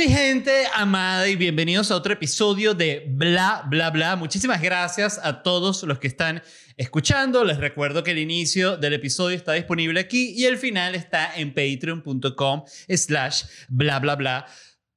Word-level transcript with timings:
mi 0.00 0.08
gente 0.08 0.64
amada 0.72 1.28
y 1.28 1.36
bienvenidos 1.36 1.90
a 1.90 1.96
otro 1.96 2.14
episodio 2.14 2.72
de 2.72 3.04
Bla 3.06 3.66
Bla 3.68 3.90
Bla. 3.90 4.16
Muchísimas 4.16 4.62
gracias 4.62 5.20
a 5.22 5.42
todos 5.42 5.82
los 5.82 5.98
que 5.98 6.06
están 6.06 6.42
escuchando. 6.78 7.44
Les 7.44 7.58
recuerdo 7.58 8.02
que 8.02 8.12
el 8.12 8.18
inicio 8.18 8.78
del 8.78 8.94
episodio 8.94 9.36
está 9.36 9.52
disponible 9.52 10.00
aquí 10.00 10.30
y 10.30 10.46
el 10.46 10.56
final 10.56 10.94
está 10.94 11.36
en 11.36 11.52
patreon.com 11.52 12.62
slash 12.88 13.42
bla 13.68 13.98
bla 13.98 14.16
bla. 14.16 14.46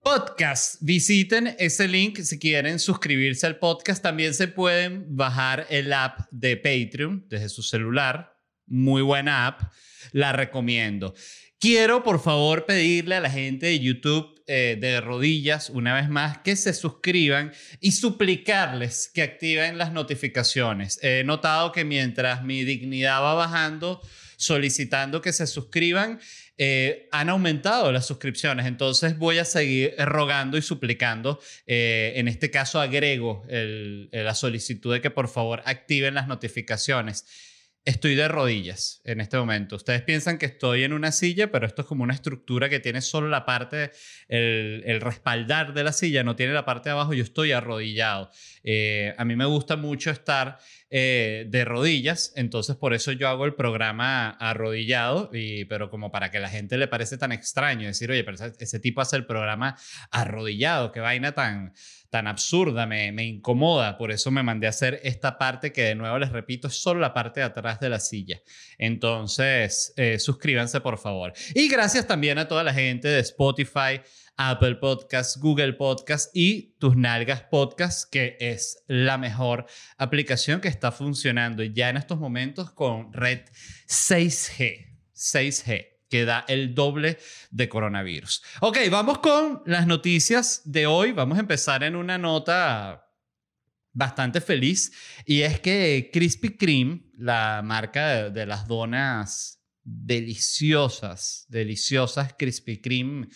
Podcast. 0.02 0.78
Visiten 0.80 1.54
ese 1.60 1.90
link 1.90 2.20
si 2.20 2.40
quieren 2.40 2.80
suscribirse 2.80 3.46
al 3.46 3.60
podcast. 3.60 4.02
También 4.02 4.34
se 4.34 4.48
pueden 4.48 5.06
bajar 5.18 5.68
el 5.70 5.92
app 5.92 6.30
de 6.32 6.56
Patreon 6.56 7.26
desde 7.28 7.50
su 7.50 7.62
celular. 7.62 8.38
Muy 8.68 9.02
buena 9.02 9.48
app. 9.48 9.64
La 10.14 10.32
recomiendo. 10.32 11.14
Quiero, 11.60 12.04
por 12.04 12.22
favor, 12.22 12.66
pedirle 12.66 13.16
a 13.16 13.20
la 13.20 13.30
gente 13.30 13.66
de 13.66 13.82
YouTube 13.82 14.33
eh, 14.48 14.78
de 14.80 15.00
rodillas, 15.00 15.70
una 15.70 15.96
vez 15.96 16.10
más, 16.10 16.40
que 16.40 16.56
se 16.56 16.74
suscriban 16.74 17.54
y 17.80 17.94
suplicarles 17.94 19.10
que 19.14 19.22
activen 19.22 19.78
las 19.78 19.94
notificaciones. 19.94 21.00
He 21.02 21.24
notado 21.24 21.72
que 21.72 21.86
mientras 21.86 22.44
mi 22.44 22.64
dignidad 22.64 23.22
va 23.22 23.36
bajando, 23.36 24.02
solicitando 24.36 25.22
que 25.22 25.32
se 25.32 25.48
suscriban, 25.48 26.20
eh, 26.58 27.08
han 27.12 27.30
aumentado 27.30 27.92
las 27.92 28.06
suscripciones. 28.06 28.66
Entonces 28.66 29.18
voy 29.18 29.38
a 29.38 29.46
seguir 29.46 29.96
rogando 29.98 30.58
y 30.58 30.62
suplicando. 30.62 31.40
Eh, 31.66 32.14
en 32.18 32.28
este 32.28 32.52
caso 32.52 32.82
agrego 32.82 33.46
la 33.48 34.36
solicitud 34.36 34.94
de 34.94 35.02
que 35.02 35.10
por 35.10 35.30
favor 35.30 35.62
activen 35.66 36.16
las 36.16 36.28
notificaciones. 36.28 37.26
Estoy 37.86 38.16
de 38.16 38.30
rodillas 38.30 39.02
en 39.04 39.20
este 39.20 39.36
momento. 39.36 39.76
Ustedes 39.76 40.02
piensan 40.04 40.38
que 40.38 40.46
estoy 40.46 40.86
en 40.86 40.94
una 40.94 41.12
silla, 41.12 41.52
pero 41.52 41.66
esto 41.66 41.82
es 41.82 41.88
como 41.88 42.04
una 42.04 42.14
estructura 42.14 42.70
que 42.70 42.80
tiene 42.80 43.02
solo 43.02 43.28
la 43.28 43.46
parte, 43.46 43.92
el, 44.30 45.02
respaldar 45.02 45.74
de 45.74 45.84
la 45.84 45.92
silla, 45.92 46.24
no 46.24 46.38
tiene 46.38 46.54
la 46.54 46.64
parte 46.64 46.88
de 46.88 46.94
abajo. 46.94 47.14
Yo 47.14 47.24
estoy 47.24 47.52
arrodillado. 47.52 48.32
Eh, 48.64 49.14
a 49.18 49.26
mí 49.26 49.36
me 49.36 49.46
gusta 49.46 49.76
mucho 49.76 50.10
estar 50.12 50.58
eh, 50.90 51.46
de 51.50 51.66
rodillas, 51.66 52.34
entonces 52.36 52.76
por 52.76 52.94
eso 52.94 53.12
yo 53.12 53.28
hago 53.28 53.46
el 53.46 53.56
programa 53.56 54.30
arrodillado, 54.30 55.30
pero 55.68 55.90
como 55.90 56.12
para 56.12 56.32
que 56.32 56.40
la 56.40 56.50
gente 56.50 56.78
le 56.78 56.88
parece 56.88 57.18
tan 57.18 57.32
extraño 57.32 57.88
decir, 57.88 58.12
oye, 58.12 58.24
pero 58.24 58.38
ese 58.60 58.80
tipo 58.80 59.02
hace 59.02 59.16
el 59.16 59.26
programa 59.26 59.76
arrodillado, 60.12 60.92
qué 60.92 61.00
vaina 61.00 61.34
tan, 61.34 61.74
tan 62.14 62.28
absurda, 62.28 62.86
me, 62.86 63.12
me 63.12 63.26
incomoda, 63.26 63.98
por 63.98 64.12
eso 64.12 64.30
me 64.30 64.44
mandé 64.44 64.68
a 64.68 64.70
hacer 64.70 65.00
esta 65.04 65.40
parte 65.40 65.74
que 65.74 65.82
de 65.82 65.96
nuevo 65.96 66.20
les 66.20 66.32
repito, 66.32 66.68
es 66.68 66.76
solo 66.76 67.00
la 67.00 67.12
parte 67.12 67.40
de 67.40 67.48
atrás 67.48 67.80
de 67.80 67.90
la 67.90 68.00
silla. 68.00 68.40
Entonces, 68.78 69.94
eh, 69.98 70.20
suscríbanse 70.20 70.80
por 70.80 71.00
favor. 71.00 71.34
Y 71.56 71.68
gracias 71.68 72.06
también 72.06 72.38
a 72.38 72.48
toda 72.48 72.64
la 72.64 72.72
gente 72.72 73.08
de 73.08 73.20
Spotify. 73.20 74.00
Apple 74.38 74.76
Podcasts, 74.76 75.40
Google 75.40 75.74
Podcasts 75.74 76.32
y 76.34 76.76
Tus 76.80 76.96
Nalgas 76.96 77.44
Podcasts, 77.44 78.06
que 78.06 78.38
es 78.40 78.84
la 78.88 79.18
mejor 79.18 79.66
aplicación 79.98 80.62
que 80.62 80.68
está 80.68 80.92
funcionando 80.92 81.64
ya 81.64 81.90
en 81.90 81.98
estos 81.98 82.20
momentos 82.20 82.72
con 82.72 83.14
red 83.14 83.42
6G. 83.88 84.98
6G 85.14 85.88
que 86.10 86.26
da 86.26 86.46
el 86.48 86.76
doble 86.76 87.18
de 87.50 87.68
coronavirus. 87.68 88.44
Ok, 88.62 88.78
vamos 88.92 89.18
con 89.18 89.64
las 89.66 89.88
noticias 89.88 90.62
de 90.64 90.86
hoy. 90.86 91.12
Vamos 91.12 91.38
a 91.38 91.42
empezar 91.42 91.84
en 91.84 91.96
una 91.96 92.20
nota 92.20 93.04
bastante 93.94 94.42
feliz 94.42 94.92
y 95.26 95.42
es 95.42 95.60
que 95.60 96.10
Krispy 96.12 96.58
Kreme, 96.58 97.02
la 97.18 97.62
marca 97.64 98.30
de, 98.30 98.46
las 98.46 98.68
donas 98.68 99.64
deliciosas, 99.84 101.46
deliciosas 101.48 102.36
Krispy 102.38 102.82
Kreme, 102.82 103.28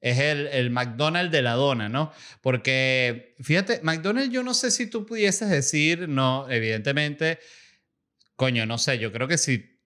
es 0.00 0.18
el, 0.18 0.46
el, 0.48 0.70
McDonald's 0.70 1.32
de 1.32 1.42
la 1.42 1.52
dona, 1.52 1.88
¿no? 1.88 2.12
Porque, 2.40 3.34
fíjate, 3.40 3.80
McDonald's 3.82 4.32
yo 4.32 4.42
no 4.42 4.54
sé 4.54 4.70
si 4.70 4.88
tú 4.88 5.06
pudieses 5.06 5.50
decir, 5.50 6.08
no, 6.08 6.50
evidentemente, 6.50 7.38
coño, 8.36 8.66
no 8.66 8.78
sé, 8.78 8.98
yo 8.98 9.12
creo 9.12 9.28
que 9.28 9.38
si 9.38 9.78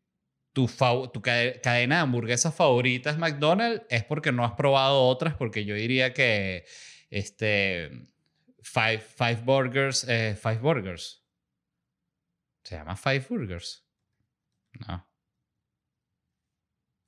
tu, 0.53 0.69
tu 1.13 1.23
cadena 1.23 1.97
de 1.97 2.03
hamburguesas 2.03 2.55
favorita 2.55 3.11
es 3.11 3.19
McDonald's, 3.19 3.85
es 3.91 4.05
porque 4.05 4.33
no 4.33 4.45
has 4.45 4.53
probado 4.53 5.03
otras, 5.07 5.35
porque 5.35 5.65
yo 5.65 5.75
diría 5.75 6.15
que 6.15 6.65
este, 7.11 7.91
Five, 8.65 9.01
five 9.01 9.43
Burgers, 9.45 10.05
eh, 10.09 10.35
Five 10.41 10.59
Burgers. 10.59 11.23
¿Se 12.63 12.77
llama 12.77 12.97
Five 12.97 13.27
Burgers? 13.29 13.87
No. 14.89 15.07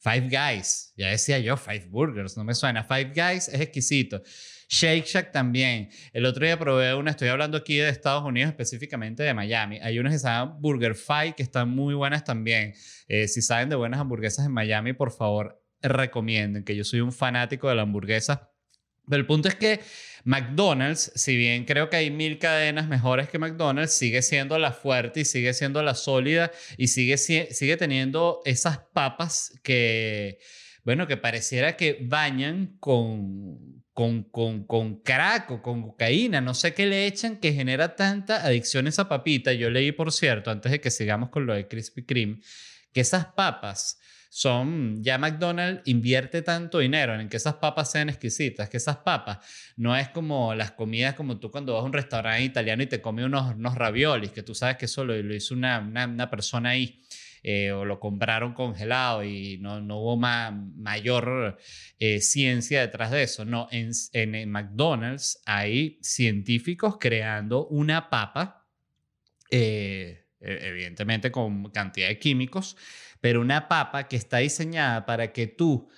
Five 0.07 0.29
Guys. 0.29 0.93
Ya 0.97 1.09
decía 1.09 1.41
yo, 1.41 1.57
Five 1.57 1.87
Burgers, 1.89 2.37
no 2.37 2.45
me 2.45 2.55
suena. 2.55 2.85
Five 2.85 3.13
Guys 3.13 3.49
es 3.49 3.61
exquisito. 3.61 4.23
Shake 4.69 5.05
Shack 5.05 5.33
también. 5.33 5.91
El 6.13 6.27
otro 6.27 6.45
día 6.45 6.57
probé 6.57 6.95
una, 6.95 7.11
estoy 7.11 7.27
hablando 7.27 7.57
aquí 7.57 7.77
de 7.77 7.89
Estados 7.89 8.25
Unidos, 8.25 8.51
específicamente 8.51 9.25
de 9.25 9.35
Miami. 9.35 9.81
Hay 9.83 9.99
unas 9.99 10.13
que 10.13 10.19
se 10.21 10.29
llaman 10.29 10.61
Burger 10.61 10.95
Fight 10.95 11.35
que 11.35 11.43
están 11.43 11.71
muy 11.71 11.95
buenas 11.95 12.23
también. 12.23 12.75
Eh, 13.09 13.27
si 13.27 13.43
saben 13.43 13.69
de 13.69 13.75
buenas 13.75 13.99
hamburguesas 13.99 14.47
en 14.47 14.53
Miami, 14.53 14.93
por 14.93 15.11
favor, 15.11 15.61
recomienden, 15.83 16.63
que 16.63 16.77
yo 16.77 16.85
soy 16.85 17.01
un 17.01 17.13
fanático 17.13 17.69
de 17.69 17.75
la 17.75 17.83
hamburguesa. 17.83 18.53
Pero 19.09 19.21
el 19.21 19.27
punto 19.27 19.49
es 19.49 19.55
que 19.55 19.81
McDonald's, 20.25 21.13
si 21.15 21.37
bien 21.37 21.65
creo 21.65 21.89
que 21.89 21.97
hay 21.97 22.11
mil 22.11 22.39
cadenas 22.39 22.89
mejores 22.89 23.29
que 23.29 23.39
McDonald's, 23.39 23.93
sigue 23.93 24.23
siendo 24.23 24.59
la 24.59 24.73
fuerte 24.73 25.21
y 25.21 25.25
sigue 25.25 25.55
siendo 25.55 25.83
la 25.83 25.95
sólida 25.95 26.51
y 26.77 26.89
sigue, 26.89 27.17
sigue 27.17 27.77
teniendo 27.77 28.43
esas 28.45 28.79
papas 28.93 29.53
que, 29.63 30.41
bueno, 30.83 31.07
que 31.07 31.17
pareciera 31.17 31.77
que 31.77 31.99
bañan 32.03 32.77
con, 32.81 33.85
con, 33.93 34.25
con, 34.25 34.67
con 34.67 35.01
crack 35.03 35.53
o 35.53 35.63
con 35.63 35.83
cocaína, 35.83 36.41
no 36.41 36.55
sé 36.55 36.75
qué 36.75 36.87
le 36.87 37.07
echan 37.07 37.37
que 37.37 37.53
genera 37.53 37.95
tanta 37.95 38.45
adicción 38.45 38.89
esa 38.89 39.09
papita. 39.09 39.53
Yo 39.53 39.71
leí, 39.71 39.93
por 39.93 40.13
cierto, 40.13 40.51
antes 40.51 40.73
de 40.73 40.81
que 40.81 40.91
sigamos 40.91 41.31
con 41.31 41.47
lo 41.47 41.55
de 41.55 41.69
Krispy 41.69 42.05
Kreme, 42.05 42.41
que 42.93 43.03
esas 43.03 43.27
papas 43.27 44.01
son, 44.29 45.03
ya 45.03 45.19
McDonald's 45.19 45.83
invierte 45.87 46.43
tanto 46.43 46.79
dinero 46.79 47.19
en 47.19 47.29
que 47.29 47.37
esas 47.37 47.55
papas 47.55 47.91
sean 47.91 48.09
exquisitas, 48.09 48.69
que 48.69 48.77
esas 48.77 48.99
papas 48.99 49.39
no 49.77 49.97
es 49.97 50.09
como 50.09 50.55
las 50.55 50.73
comidas 50.73 51.15
como 51.15 51.39
tú 51.39 51.51
cuando 51.51 51.75
vas 51.75 51.83
a 51.83 51.87
un 51.87 51.93
restaurante 51.93 52.43
italiano 52.43 52.83
y 52.83 52.87
te 52.87 53.01
comes 53.01 53.25
unos, 53.25 53.55
unos 53.55 53.75
raviolis, 53.75 54.31
que 54.31 54.43
tú 54.43 54.55
sabes 54.55 54.77
que 54.77 54.87
eso 54.87 55.05
lo, 55.05 55.17
hizo 55.35 55.55
una, 55.55 55.79
una, 55.79 56.31
persona 56.31 56.71
ahí. 56.71 57.03
Eh, 57.49 57.71
o 57.71 57.85
lo 57.85 58.01
compraron 58.01 58.55
congelado 58.55 59.23
y 59.23 59.59
no, 59.59 59.81
no 59.81 59.99
hubo 59.99 60.17
mayor 60.17 61.57
eh, 62.01 62.21
ciencia 62.21 62.81
detrás 62.81 63.13
de 63.13 63.23
eso. 63.23 63.45
No, 63.45 63.69
en, 63.71 63.93
en, 64.13 64.51
McDonald's 64.51 65.41
hay 65.47 66.01
científicos 66.03 66.97
creando 66.99 67.69
una 67.69 68.11
papa, 68.11 68.67
eh, 69.53 70.26
evidentemente 70.47 71.31
con 71.31 71.71
cantidad 71.71 72.09
de 72.09 72.19
químicos, 72.19 72.77
pero 73.21 73.41
una 73.41 73.69
papa 73.69 74.09
que 74.09 74.17
está 74.17 74.39
diseñada 74.39 75.07
para 75.07 75.33
que 75.33 75.47
tú 75.47 75.89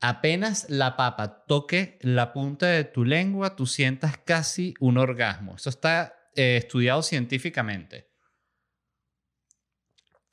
apenas 0.00 0.66
la 0.68 0.96
papa 0.96 1.44
toque 1.46 1.98
la 2.02 2.32
punta 2.32 2.66
de 2.66 2.84
tu 2.84 3.04
lengua, 3.04 3.56
tú 3.56 3.66
sientas 3.66 4.18
casi 4.18 4.74
un 4.80 4.98
orgasmo. 4.98 5.56
Eso 5.56 5.70
está 5.70 6.30
eh, 6.34 6.56
estudiado 6.56 7.02
científicamente. 7.02 8.08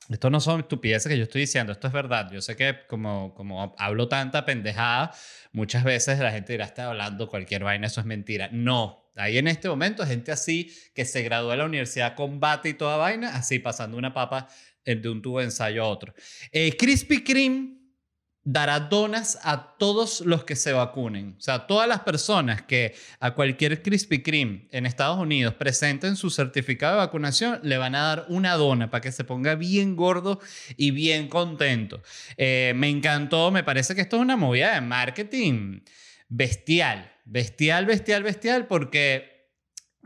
Esto 0.08 0.30
no 0.30 0.38
son 0.40 0.60
estupideces 0.60 1.10
que 1.10 1.18
yo 1.18 1.24
estoy 1.24 1.42
diciendo, 1.42 1.72
esto 1.72 1.88
es 1.88 1.92
verdad. 1.92 2.30
Yo 2.30 2.40
sé 2.40 2.54
que 2.54 2.86
como, 2.86 3.34
como 3.34 3.74
hablo 3.76 4.08
tanta 4.08 4.44
pendejada, 4.44 5.12
muchas 5.52 5.82
veces 5.82 6.20
la 6.20 6.30
gente 6.30 6.52
dirá, 6.52 6.64
está 6.64 6.88
hablando 6.88 7.28
cualquier 7.28 7.64
vaina, 7.64 7.88
eso 7.88 8.00
es 8.00 8.06
mentira. 8.06 8.48
No, 8.52 9.05
hay 9.16 9.38
en 9.38 9.48
este 9.48 9.68
momento 9.68 10.06
gente 10.06 10.30
así 10.30 10.72
que 10.94 11.04
se 11.04 11.22
graduó 11.22 11.50
de 11.50 11.56
la 11.56 11.64
universidad 11.64 12.14
con 12.14 12.38
bate 12.38 12.68
y 12.68 12.74
toda 12.74 12.96
vaina, 12.96 13.36
así 13.36 13.58
pasando 13.58 13.96
una 13.96 14.12
papa 14.12 14.48
de 14.84 15.08
un 15.08 15.20
tubo 15.20 15.38
de 15.40 15.46
ensayo 15.46 15.82
a 15.82 15.88
otro. 15.88 16.14
Eh, 16.52 16.76
Krispy 16.76 17.24
Kreme 17.24 17.76
dará 18.48 18.78
donas 18.78 19.36
a 19.42 19.76
todos 19.76 20.20
los 20.20 20.44
que 20.44 20.54
se 20.54 20.72
vacunen. 20.72 21.34
O 21.36 21.40
sea, 21.40 21.66
todas 21.66 21.88
las 21.88 22.00
personas 22.00 22.62
que 22.62 22.94
a 23.18 23.34
cualquier 23.34 23.82
Krispy 23.82 24.22
Kreme 24.22 24.68
en 24.70 24.86
Estados 24.86 25.18
Unidos 25.18 25.54
presenten 25.54 26.14
su 26.14 26.30
certificado 26.30 26.92
de 26.92 26.98
vacunación, 26.98 27.58
le 27.64 27.76
van 27.76 27.96
a 27.96 28.02
dar 28.02 28.26
una 28.28 28.54
dona 28.54 28.88
para 28.88 29.00
que 29.00 29.10
se 29.10 29.24
ponga 29.24 29.56
bien 29.56 29.96
gordo 29.96 30.38
y 30.76 30.92
bien 30.92 31.26
contento. 31.28 32.02
Eh, 32.36 32.72
me 32.76 32.88
encantó, 32.88 33.50
me 33.50 33.64
parece 33.64 33.96
que 33.96 34.02
esto 34.02 34.14
es 34.14 34.22
una 34.22 34.36
movida 34.36 34.74
de 34.74 34.80
marketing 34.80 35.80
bestial, 36.28 37.12
bestial, 37.24 37.86
bestial, 37.86 38.22
bestial, 38.22 38.66
porque 38.66 39.36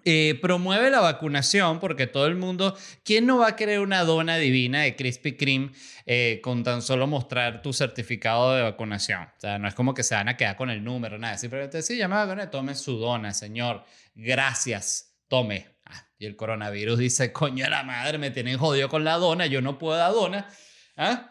eh, 0.04 0.38
promueve 0.40 0.90
la 0.90 1.00
vacunación 1.00 1.78
porque 1.78 2.06
todo 2.06 2.26
el 2.26 2.36
mundo, 2.36 2.76
¿quién 3.04 3.26
no 3.26 3.38
va 3.38 3.48
a 3.48 3.56
querer 3.56 3.80
una 3.80 4.02
dona 4.04 4.36
divina 4.36 4.80
de 4.82 4.96
Krispy 4.96 5.36
Kreme 5.36 5.72
eh, 6.06 6.40
con 6.42 6.62
tan 6.62 6.80
solo 6.80 7.06
mostrar 7.06 7.60
tu 7.60 7.72
certificado 7.72 8.54
de 8.54 8.62
vacunación? 8.62 9.24
O 9.24 9.40
sea, 9.40 9.58
no 9.58 9.68
es 9.68 9.74
como 9.74 9.92
que 9.92 10.02
se 10.02 10.14
van 10.14 10.28
a 10.28 10.36
quedar 10.36 10.56
con 10.56 10.70
el 10.70 10.82
número, 10.82 11.18
nada. 11.18 11.36
Simplemente, 11.36 11.82
sí, 11.82 11.98
ya 11.98 12.08
me 12.08 12.14
vacuné, 12.14 12.46
tome 12.46 12.74
su 12.74 12.96
dona, 12.96 13.34
señor. 13.34 13.84
Gracias, 14.14 15.18
tome. 15.28 15.68
Ah, 15.84 16.06
y 16.18 16.26
el 16.26 16.36
coronavirus 16.36 16.98
dice, 16.98 17.32
coño 17.32 17.68
la 17.68 17.82
madre, 17.82 18.16
me 18.16 18.30
tienen 18.30 18.56
jodido 18.56 18.88
con 18.88 19.04
la 19.04 19.16
dona, 19.16 19.46
yo 19.46 19.60
no 19.60 19.78
puedo 19.78 19.98
dar 19.98 20.12
dona. 20.12 20.48
¿Ah? 20.96 21.29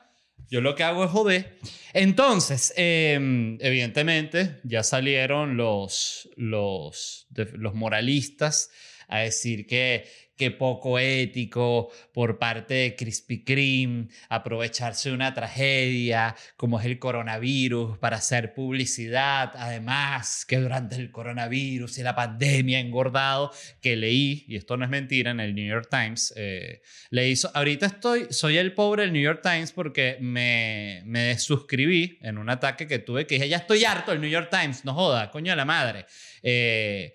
Yo 0.50 0.62
lo 0.62 0.76
que 0.76 0.84
hago 0.84 1.04
es 1.04 1.12
joder. 1.12 1.58
Entonces, 1.94 2.74
em, 2.76 3.58
evidentemente, 3.62 4.60
ya 4.64 4.84
salieron 4.84 5.58
los, 5.58 6.30
los, 6.36 7.28
los 7.54 7.74
moralistas 7.74 8.70
a 9.08 9.20
decir 9.20 9.66
que, 9.66 10.29
que 10.40 10.52
poco 10.52 10.98
ético 11.00 11.92
por 12.14 12.40
parte 12.40 12.74
de 12.74 12.96
Krispy 12.96 13.44
Kreme 13.44 14.08
aprovecharse 14.30 15.10
de 15.10 15.16
una 15.16 15.34
tragedia 15.34 16.34
como 16.56 16.80
es 16.80 16.86
el 16.86 16.98
coronavirus 16.98 17.98
para 17.98 18.18
hacer 18.18 18.54
publicidad. 18.54 19.52
Además, 19.58 20.46
que 20.46 20.56
durante 20.56 20.96
el 20.96 21.12
coronavirus 21.12 21.98
y 21.98 22.04
la 22.04 22.16
pandemia 22.16 22.80
engordado, 22.80 23.52
que 23.82 23.98
leí, 23.98 24.46
y 24.48 24.56
esto 24.56 24.78
no 24.78 24.86
es 24.86 24.90
mentira, 24.90 25.32
en 25.32 25.42
el 25.42 25.54
New 25.54 25.68
York 25.68 25.90
Times, 25.92 26.34
eh, 26.38 26.84
le 27.10 27.28
hizo, 27.28 27.52
ahorita 27.54 27.88
estoy, 27.88 28.28
soy 28.30 28.58
el 28.58 28.74
pobre 28.74 29.04
del 29.04 29.12
New 29.12 29.22
York 29.22 29.42
Times 29.44 29.74
porque 29.74 30.20
me, 30.22 31.02
me 31.04 31.38
suscribí 31.38 32.18
en 32.22 32.38
un 32.38 32.50
ataque 32.50 32.88
que 32.88 33.00
tuve 33.00 33.28
que 33.28 33.36
dije, 33.36 33.50
ya 33.50 33.58
estoy 33.58 33.84
harto 33.84 34.12
del 34.12 34.22
New 34.22 34.30
York 34.30 34.50
Times, 34.50 34.86
no 34.86 34.94
joda, 34.94 35.32
coño 35.32 35.52
de 35.52 35.58
la 35.58 35.66
madre. 35.66 36.06
Eh, 36.42 37.14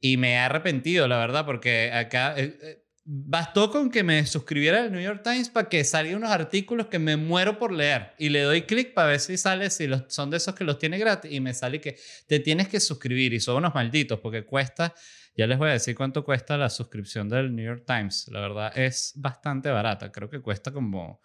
y 0.00 0.16
me 0.16 0.32
he 0.32 0.38
arrepentido, 0.38 1.08
la 1.08 1.18
verdad, 1.18 1.44
porque 1.44 1.90
acá 1.92 2.38
eh, 2.38 2.58
eh, 2.60 2.86
bastó 3.04 3.70
con 3.70 3.90
que 3.90 4.02
me 4.02 4.26
suscribiera 4.26 4.82
al 4.82 4.92
New 4.92 5.00
York 5.00 5.22
Times 5.22 5.48
para 5.48 5.68
que 5.68 5.84
salgan 5.84 6.16
unos 6.16 6.30
artículos 6.30 6.88
que 6.88 6.98
me 6.98 7.16
muero 7.16 7.58
por 7.58 7.72
leer. 7.72 8.14
Y 8.18 8.28
le 8.28 8.42
doy 8.42 8.62
clic 8.62 8.94
para 8.94 9.08
ver 9.08 9.20
si 9.20 9.36
sale, 9.36 9.70
si 9.70 9.86
los, 9.86 10.04
son 10.08 10.28
de 10.30 10.38
esos 10.38 10.54
que 10.54 10.64
los 10.64 10.78
tiene 10.78 10.98
gratis. 10.98 11.30
Y 11.32 11.40
me 11.40 11.54
sale 11.54 11.80
que 11.80 11.96
te 12.26 12.40
tienes 12.40 12.68
que 12.68 12.80
suscribir. 12.80 13.32
Y 13.32 13.40
son 13.40 13.56
unos 13.56 13.74
malditos, 13.74 14.18
porque 14.20 14.44
cuesta, 14.44 14.92
ya 15.36 15.46
les 15.46 15.56
voy 15.56 15.70
a 15.70 15.72
decir 15.72 15.94
cuánto 15.94 16.24
cuesta 16.24 16.56
la 16.56 16.68
suscripción 16.68 17.28
del 17.28 17.54
New 17.54 17.64
York 17.64 17.84
Times. 17.86 18.28
La 18.32 18.40
verdad 18.40 18.76
es 18.76 19.12
bastante 19.16 19.70
barata. 19.70 20.10
Creo 20.10 20.28
que 20.28 20.40
cuesta 20.40 20.72
como 20.72 21.20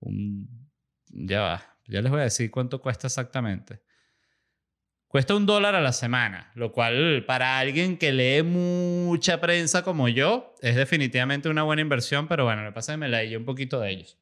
un... 0.00 0.70
Ya 1.08 1.42
va. 1.42 1.78
Ya 1.86 2.00
les 2.00 2.10
voy 2.10 2.20
a 2.20 2.24
decir 2.24 2.50
cuánto 2.50 2.80
cuesta 2.80 3.08
exactamente. 3.08 3.82
Cuesta 5.12 5.34
un 5.34 5.44
dólar 5.44 5.74
a 5.74 5.82
la 5.82 5.92
semana, 5.92 6.50
lo 6.54 6.72
cual 6.72 7.26
para 7.26 7.58
alguien 7.58 7.98
que 7.98 8.12
lee 8.12 8.42
mucha 8.42 9.42
prensa 9.42 9.82
como 9.82 10.08
yo 10.08 10.54
es 10.62 10.74
definitivamente 10.74 11.50
una 11.50 11.64
buena 11.64 11.82
inversión, 11.82 12.26
pero 12.28 12.46
bueno, 12.46 12.62
me 12.62 12.72
pasa 12.72 12.94
que 12.94 12.96
me 12.96 13.10
leí 13.10 13.36
un 13.36 13.44
poquito 13.44 13.78
de 13.78 13.90
ellos. 13.90 14.16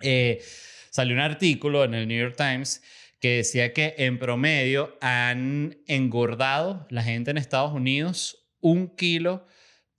Eh, 0.00 0.42
salió 0.90 1.14
un 1.14 1.20
artículo 1.20 1.84
en 1.84 1.94
el 1.94 2.08
New 2.08 2.20
York 2.20 2.34
Times 2.36 2.82
que 3.20 3.36
decía 3.36 3.72
que 3.72 3.94
en 3.98 4.18
promedio 4.18 4.98
han 5.00 5.78
engordado 5.86 6.88
la 6.90 7.04
gente 7.04 7.30
en 7.30 7.38
Estados 7.38 7.72
Unidos 7.72 8.44
un 8.58 8.96
kilo 8.96 9.46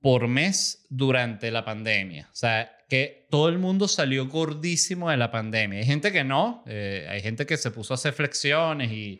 por 0.02 0.28
mes 0.28 0.86
durante 0.90 1.50
la 1.50 1.64
pandemia. 1.64 2.28
O 2.30 2.36
sea, 2.36 2.76
que 2.90 3.26
todo 3.32 3.48
el 3.48 3.58
mundo 3.58 3.88
salió 3.88 4.28
gordísimo 4.28 5.10
de 5.10 5.16
la 5.16 5.32
pandemia. 5.32 5.80
Hay 5.80 5.86
gente 5.86 6.12
que 6.12 6.26
no, 6.26 6.62
eh, 6.68 7.08
hay 7.10 7.22
gente 7.22 7.46
que 7.46 7.56
se 7.56 7.72
puso 7.72 7.94
a 7.94 7.96
hacer 7.96 8.12
flexiones 8.12 8.92
y 8.92 9.20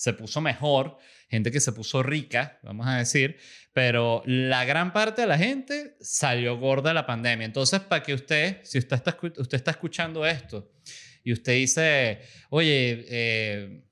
se 0.00 0.14
puso 0.14 0.40
mejor, 0.40 0.96
gente 1.28 1.50
que 1.50 1.60
se 1.60 1.72
puso 1.72 2.02
rica, 2.02 2.58
vamos 2.62 2.86
a 2.86 2.96
decir, 2.96 3.36
pero 3.74 4.22
la 4.24 4.64
gran 4.64 4.94
parte 4.94 5.20
de 5.20 5.26
la 5.26 5.36
gente 5.36 5.98
salió 6.00 6.56
gorda 6.56 6.88
de 6.88 6.94
la 6.94 7.04
pandemia. 7.04 7.44
Entonces, 7.44 7.80
para 7.80 8.02
que 8.02 8.14
usted, 8.14 8.60
si 8.62 8.78
usted 8.78 8.96
está, 8.96 9.18
usted 9.20 9.56
está 9.56 9.72
escuchando 9.72 10.24
esto 10.24 10.72
y 11.22 11.34
usted 11.34 11.52
dice, 11.52 12.22
oye, 12.48 13.04
eh, 13.10 13.84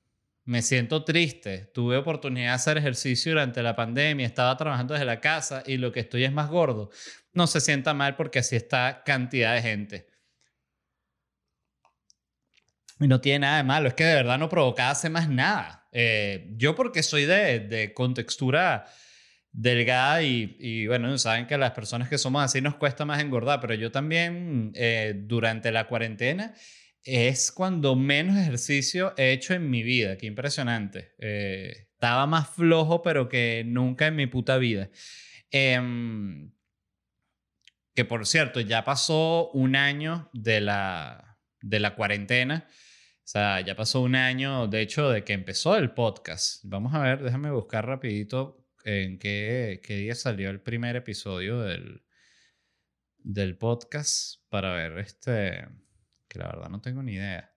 me 0.45 0.63
siento 0.63 1.03
triste, 1.05 1.69
tuve 1.75 1.97
oportunidad 1.97 2.47
de 2.47 2.55
hacer 2.55 2.77
ejercicio 2.79 3.33
durante 3.33 3.61
la 3.61 3.75
pandemia, 3.75 4.25
estaba 4.25 4.57
trabajando 4.57 4.95
desde 4.95 5.05
la 5.05 5.21
casa 5.21 5.61
y 5.63 5.77
lo 5.77 5.91
que 5.91 5.99
estoy 5.99 6.23
es 6.23 6.31
más 6.31 6.49
gordo, 6.49 6.89
no 7.33 7.45
se 7.45 7.61
sienta 7.61 7.93
mal 7.93 8.15
porque 8.15 8.39
así 8.39 8.55
está 8.55 9.03
cantidad 9.05 9.53
de 9.53 9.61
gente. 9.61 10.07
Y 12.99 13.07
no 13.07 13.21
tiene 13.21 13.45
nada 13.45 13.57
de 13.57 13.63
malo, 13.63 13.89
es 13.89 13.93
que 13.93 14.05
de 14.05 14.15
verdad 14.15 14.39
no 14.39 14.49
provocaba 14.49 14.89
hacer 14.89 15.11
más 15.11 15.29
nada. 15.29 15.78
Eh, 15.91 16.47
yo 16.55 16.75
porque 16.75 17.03
soy 17.03 17.25
de, 17.25 17.59
de 17.59 17.93
contextura 17.93 18.85
delgada 19.51 20.21
y, 20.23 20.55
y, 20.59 20.87
bueno, 20.87 21.17
saben 21.17 21.47
que 21.47 21.57
las 21.57 21.71
personas 21.71 22.09
que 22.09 22.17
somos 22.17 22.43
así 22.43 22.61
nos 22.61 22.75
cuesta 22.75 23.05
más 23.05 23.21
engordar, 23.21 23.59
pero 23.59 23.73
yo 23.73 23.91
también 23.91 24.71
eh, 24.75 25.13
durante 25.15 25.71
la 25.71 25.87
cuarentena 25.87 26.53
es 27.03 27.51
cuando 27.51 27.95
menos 27.95 28.37
ejercicio 28.37 29.13
he 29.17 29.31
hecho 29.31 29.53
en 29.53 29.69
mi 29.69 29.83
vida, 29.83 30.17
qué 30.17 30.27
impresionante. 30.27 31.13
Eh, 31.17 31.87
estaba 31.93 32.25
más 32.27 32.49
flojo, 32.49 33.01
pero 33.01 33.27
que 33.27 33.63
nunca 33.65 34.07
en 34.07 34.15
mi 34.15 34.27
puta 34.27 34.57
vida. 34.57 34.89
Em, 35.51 36.51
que 37.95 38.05
por 38.05 38.25
cierto, 38.25 38.59
ya 38.59 38.85
pasó 38.85 39.49
un 39.51 39.75
año 39.75 40.29
de 40.33 40.61
la, 40.61 41.37
de 41.61 41.79
la 41.79 41.95
cuarentena. 41.95 42.67
Sea, 43.29 43.61
ya 43.61 43.75
pasó 43.75 44.01
un 44.01 44.15
año, 44.15 44.65
de 44.67 44.81
hecho, 44.81 45.11
de 45.11 45.23
que 45.23 45.33
empezó 45.33 45.77
el 45.77 45.93
podcast. 45.93 46.63
Vamos 46.63 46.95
a 46.95 46.99
ver, 47.03 47.21
déjame 47.21 47.51
buscar 47.51 47.85
rapidito 47.85 48.65
en 48.83 49.19
qué, 49.19 49.81
qué 49.83 49.97
día 49.97 50.15
salió 50.15 50.49
el 50.49 50.61
primer 50.61 50.95
episodio 50.95 51.61
del, 51.61 52.03
del 53.19 53.55
podcast 53.55 54.41
para 54.49 54.73
ver 54.73 54.97
este, 54.97 55.67
que 56.27 56.39
la 56.39 56.47
verdad 56.47 56.69
no 56.69 56.81
tengo 56.81 57.03
ni 57.03 57.13
idea. 57.13 57.55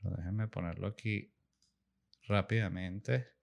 Pero 0.00 0.14
déjenme 0.18 0.46
ponerlo 0.46 0.86
aquí 0.86 1.34
rápidamente. 2.28 3.33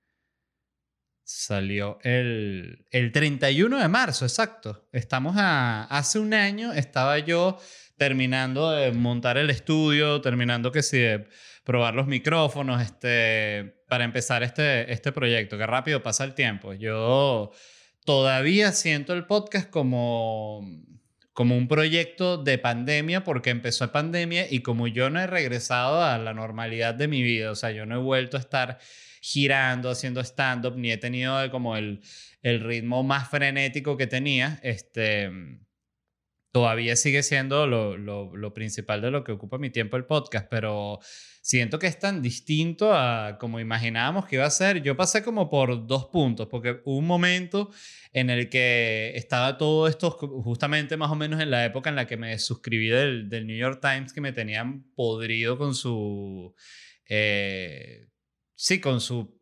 Salió 1.33 1.97
el, 2.03 2.85
el 2.91 3.13
31 3.13 3.79
de 3.79 3.87
marzo, 3.87 4.25
exacto. 4.25 4.89
Estamos 4.91 5.35
a... 5.37 5.85
Hace 5.85 6.19
un 6.19 6.33
año 6.33 6.73
estaba 6.73 7.19
yo 7.19 7.57
terminando 7.97 8.71
de 8.71 8.91
montar 8.91 9.37
el 9.37 9.49
estudio, 9.49 10.19
terminando 10.19 10.73
que 10.73 10.83
sí, 10.83 10.97
de 10.97 11.27
probar 11.63 11.95
los 11.95 12.05
micrófonos, 12.05 12.81
este, 12.81 13.81
para 13.87 14.03
empezar 14.03 14.43
este, 14.43 14.91
este 14.91 15.13
proyecto, 15.13 15.57
que 15.57 15.65
rápido 15.65 16.03
pasa 16.03 16.25
el 16.25 16.33
tiempo. 16.33 16.73
Yo 16.73 17.51
todavía 18.03 18.73
siento 18.73 19.13
el 19.13 19.25
podcast 19.25 19.69
como, 19.69 20.67
como 21.31 21.55
un 21.55 21.69
proyecto 21.69 22.37
de 22.37 22.57
pandemia 22.57 23.23
porque 23.23 23.51
empezó 23.51 23.89
pandemia 23.89 24.51
y 24.51 24.59
como 24.59 24.85
yo 24.87 25.09
no 25.09 25.21
he 25.21 25.27
regresado 25.27 26.03
a 26.03 26.17
la 26.17 26.33
normalidad 26.33 26.93
de 26.93 27.07
mi 27.07 27.23
vida, 27.23 27.51
o 27.51 27.55
sea, 27.55 27.71
yo 27.71 27.85
no 27.85 27.95
he 27.95 28.03
vuelto 28.03 28.35
a 28.35 28.41
estar 28.41 28.79
girando, 29.21 29.89
haciendo 29.89 30.19
stand-up, 30.21 30.75
ni 30.75 30.91
he 30.91 30.97
tenido 30.97 31.49
como 31.51 31.77
el, 31.77 32.01
el 32.41 32.59
ritmo 32.59 33.03
más 33.03 33.29
frenético 33.29 33.95
que 33.95 34.07
tenía, 34.07 34.59
este 34.63 35.29
todavía 36.51 36.95
sigue 36.95 37.23
siendo 37.23 37.65
lo, 37.65 37.97
lo, 37.97 38.53
principal 38.53 39.01
de 39.01 39.11
lo 39.11 39.23
que 39.23 39.31
ocupa 39.31 39.57
mi 39.57 39.69
tiempo 39.69 39.95
el 39.95 40.05
podcast, 40.05 40.47
pero 40.49 40.99
siento 41.41 41.79
que 41.79 41.87
es 41.87 41.97
tan 41.97 42.21
distinto 42.21 42.93
a 42.93 43.37
como 43.39 43.59
imaginábamos 43.59 44.25
que 44.25 44.35
iba 44.35 44.45
a 44.45 44.49
ser. 44.49 44.81
Yo 44.83 44.97
pasé 44.97 45.23
como 45.23 45.49
por 45.49 45.87
dos 45.87 46.07
puntos, 46.07 46.47
porque 46.47 46.81
hubo 46.83 46.97
un 46.97 47.07
momento 47.07 47.71
en 48.11 48.29
el 48.29 48.49
que 48.49 49.13
estaba 49.15 49.57
todo 49.57 49.87
esto, 49.87 50.11
justamente 50.11 50.97
más 50.97 51.09
o 51.09 51.15
menos 51.15 51.39
en 51.41 51.51
la 51.51 51.63
época 51.63 51.89
en 51.89 51.95
la 51.95 52.05
que 52.05 52.17
me 52.17 52.37
suscribí 52.37 52.89
del, 52.89 53.29
del 53.29 53.47
New 53.47 53.57
York 53.57 53.79
Times, 53.81 54.11
que 54.11 54.21
me 54.21 54.33
tenían 54.33 54.83
podrido 54.93 55.57
con 55.57 55.73
su... 55.73 56.53
Eh, 57.07 58.10
sí, 58.61 58.79
con 58.79 59.01
su 59.01 59.41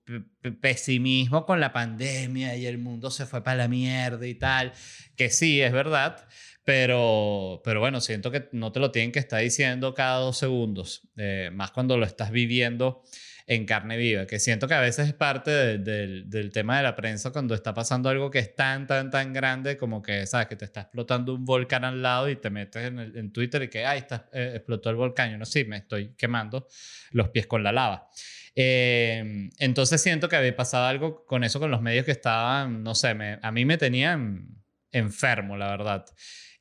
pesimismo 0.61 1.45
con 1.45 1.59
la 1.59 1.73
pandemia 1.73 2.55
y 2.55 2.65
el 2.65 2.77
mundo 2.77 3.11
se 3.11 3.25
fue 3.25 3.43
para 3.43 3.57
la 3.57 3.67
mierda 3.67 4.25
y 4.25 4.33
tal, 4.35 4.71
que 5.17 5.29
sí, 5.29 5.61
es 5.61 5.73
verdad, 5.73 6.25
pero, 6.63 7.61
pero 7.65 7.81
bueno, 7.81 7.99
siento 7.99 8.31
que 8.31 8.47
no 8.53 8.71
te 8.71 8.79
lo 8.79 8.91
tienen 8.91 9.11
que 9.11 9.19
estar 9.19 9.41
diciendo 9.41 9.93
cada 9.93 10.19
dos 10.19 10.37
segundos, 10.37 11.09
eh, 11.17 11.49
más 11.51 11.71
cuando 11.71 11.97
lo 11.97 12.05
estás 12.05 12.31
viviendo 12.31 13.03
en 13.49 13.65
carne 13.65 13.97
viva, 13.97 14.27
que 14.27 14.37
siento 14.37 14.67
que 14.67 14.75
a 14.75 14.79
veces 14.79 15.07
es 15.07 15.13
parte 15.15 15.79
del 15.79 16.51
tema 16.53 16.77
de 16.77 16.83
la 16.83 16.95
prensa 16.95 17.31
cuando 17.31 17.55
está 17.55 17.73
pasando 17.73 18.07
algo 18.07 18.29
que 18.29 18.37
es 18.37 18.55
tan, 18.55 18.85
tan, 18.85 19.09
tan 19.09 19.33
grande 19.33 19.75
como 19.75 20.03
que, 20.03 20.27
¿sabes? 20.27 20.45
Que 20.45 20.55
te 20.55 20.65
está 20.65 20.81
explotando 20.81 21.33
un 21.33 21.45
volcán 21.45 21.83
al 21.83 21.99
lado 21.99 22.29
y 22.29 22.35
te 22.35 22.51
metes 22.51 22.85
en, 22.85 22.99
en 22.99 23.33
Twitter 23.33 23.63
y 23.63 23.67
que, 23.67 23.87
ay, 23.87 23.97
está, 23.97 24.29
eh, 24.33 24.51
explotó 24.57 24.91
el 24.91 24.97
volcán. 24.97 25.31
Yo 25.31 25.39
no, 25.39 25.45
sí, 25.45 25.65
me 25.65 25.77
estoy 25.77 26.13
quemando 26.15 26.67
los 27.09 27.29
pies 27.29 27.47
con 27.47 27.63
la 27.63 27.71
lava. 27.71 28.07
Eh, 28.53 29.49
entonces 29.57 29.99
siento 29.99 30.29
que 30.29 30.35
había 30.35 30.55
pasado 30.55 30.85
algo 30.85 31.25
con 31.25 31.43
eso, 31.43 31.59
con 31.59 31.71
los 31.71 31.81
medios 31.81 32.05
que 32.05 32.11
estaban, 32.11 32.83
no 32.83 32.93
sé, 32.93 33.15
me, 33.15 33.39
a 33.41 33.51
mí 33.51 33.65
me 33.65 33.77
tenían 33.79 34.47
enfermo, 34.91 35.57
la 35.57 35.71
verdad. 35.71 36.05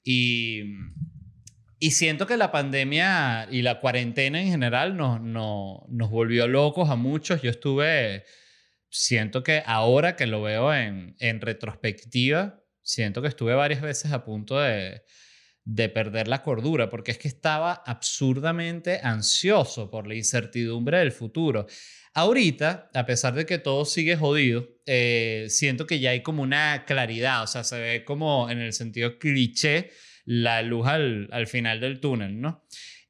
Y, 0.02 0.62
y 1.78 1.92
siento 1.92 2.26
que 2.26 2.36
la 2.36 2.50
pandemia 2.50 3.48
y 3.50 3.62
la 3.62 3.80
cuarentena 3.80 4.40
en 4.40 4.48
general 4.48 4.96
nos, 4.96 5.20
nos 5.20 6.10
volvió 6.10 6.48
locos 6.48 6.90
a 6.90 6.96
muchos. 6.96 7.42
Yo 7.42 7.50
estuve, 7.50 8.24
siento 8.90 9.42
que 9.42 9.62
ahora 9.64 10.16
que 10.16 10.26
lo 10.26 10.42
veo 10.42 10.74
en, 10.74 11.14
en 11.20 11.40
retrospectiva, 11.40 12.60
siento 12.82 13.22
que 13.22 13.28
estuve 13.28 13.54
varias 13.54 13.80
veces 13.80 14.12
a 14.12 14.24
punto 14.24 14.58
de, 14.58 15.02
de 15.70 15.90
perder 15.90 16.28
la 16.28 16.42
cordura, 16.42 16.88
porque 16.88 17.10
es 17.10 17.18
que 17.18 17.28
estaba 17.28 17.74
absurdamente 17.84 19.00
ansioso 19.02 19.90
por 19.90 20.06
la 20.06 20.14
incertidumbre 20.14 20.96
del 20.96 21.12
futuro. 21.12 21.66
Ahorita, 22.14 22.90
a 22.94 23.04
pesar 23.04 23.34
de 23.34 23.44
que 23.44 23.58
todo 23.58 23.84
sigue 23.84 24.16
jodido, 24.16 24.66
eh, 24.86 25.46
siento 25.50 25.86
que 25.86 26.00
ya 26.00 26.10
hay 26.10 26.22
como 26.22 26.42
una 26.42 26.86
claridad, 26.86 27.42
o 27.42 27.46
sea, 27.46 27.64
se 27.64 27.78
ve 27.78 28.04
como 28.06 28.48
en 28.48 28.60
el 28.60 28.72
sentido 28.72 29.18
cliché 29.18 29.90
la 30.28 30.60
luz 30.60 30.86
al, 30.86 31.30
al 31.32 31.46
final 31.46 31.80
del 31.80 32.00
túnel, 32.00 32.38
¿no? 32.38 32.62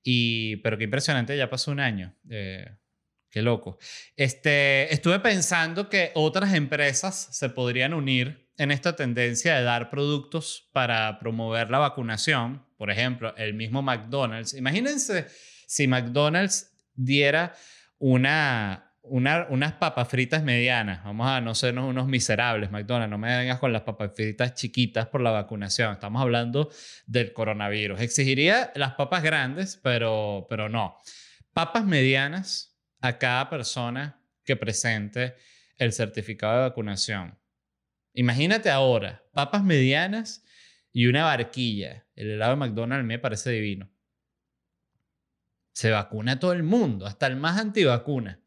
Y, 0.04 0.56
pero 0.58 0.78
qué 0.78 0.84
impresionante, 0.84 1.36
ya 1.36 1.50
pasó 1.50 1.72
un 1.72 1.80
año. 1.80 2.14
Eh, 2.30 2.64
qué 3.28 3.42
loco. 3.42 3.76
Este, 4.14 4.94
estuve 4.94 5.18
pensando 5.18 5.88
que 5.90 6.12
otras 6.14 6.54
empresas 6.54 7.28
se 7.32 7.50
podrían 7.50 7.92
unir 7.92 8.48
en 8.56 8.70
esta 8.70 8.94
tendencia 8.94 9.56
de 9.56 9.64
dar 9.64 9.90
productos 9.90 10.70
para 10.72 11.18
promover 11.18 11.70
la 11.70 11.78
vacunación. 11.78 12.64
Por 12.76 12.88
ejemplo, 12.88 13.34
el 13.36 13.52
mismo 13.52 13.82
McDonald's. 13.82 14.54
Imagínense 14.54 15.26
si 15.66 15.88
McDonald's 15.88 16.72
diera 16.94 17.52
una, 17.98 18.87
unas 19.10 19.72
papas 19.74 20.08
fritas 20.08 20.42
medianas. 20.42 21.04
Vamos 21.04 21.28
a 21.28 21.40
no 21.40 21.54
sernos 21.54 21.84
unos 21.88 22.06
miserables, 22.06 22.70
McDonald's. 22.70 23.10
No 23.10 23.18
me 23.18 23.36
vengas 23.36 23.58
con 23.58 23.72
las 23.72 23.82
papas 23.82 24.12
fritas 24.14 24.54
chiquitas 24.54 25.06
por 25.06 25.20
la 25.20 25.30
vacunación. 25.30 25.92
Estamos 25.92 26.22
hablando 26.22 26.70
del 27.06 27.32
coronavirus. 27.32 28.00
Exigiría 28.00 28.72
las 28.74 28.94
papas 28.94 29.22
grandes, 29.22 29.78
pero, 29.82 30.46
pero 30.48 30.68
no. 30.68 30.96
Papas 31.52 31.84
medianas 31.84 32.78
a 33.00 33.18
cada 33.18 33.48
persona 33.50 34.22
que 34.44 34.56
presente 34.56 35.34
el 35.76 35.92
certificado 35.92 36.54
de 36.54 36.68
vacunación. 36.68 37.38
Imagínate 38.14 38.70
ahora, 38.70 39.24
papas 39.32 39.62
medianas 39.62 40.44
y 40.92 41.06
una 41.06 41.24
barquilla. 41.24 42.06
El 42.14 42.30
helado 42.32 42.52
de 42.52 42.56
McDonald's 42.56 43.06
me 43.06 43.18
parece 43.18 43.50
divino. 43.50 43.90
Se 45.72 45.90
vacuna 45.92 46.40
todo 46.40 46.52
el 46.52 46.64
mundo, 46.64 47.06
hasta 47.06 47.28
el 47.28 47.36
más 47.36 47.60
antivacuna. 47.60 48.42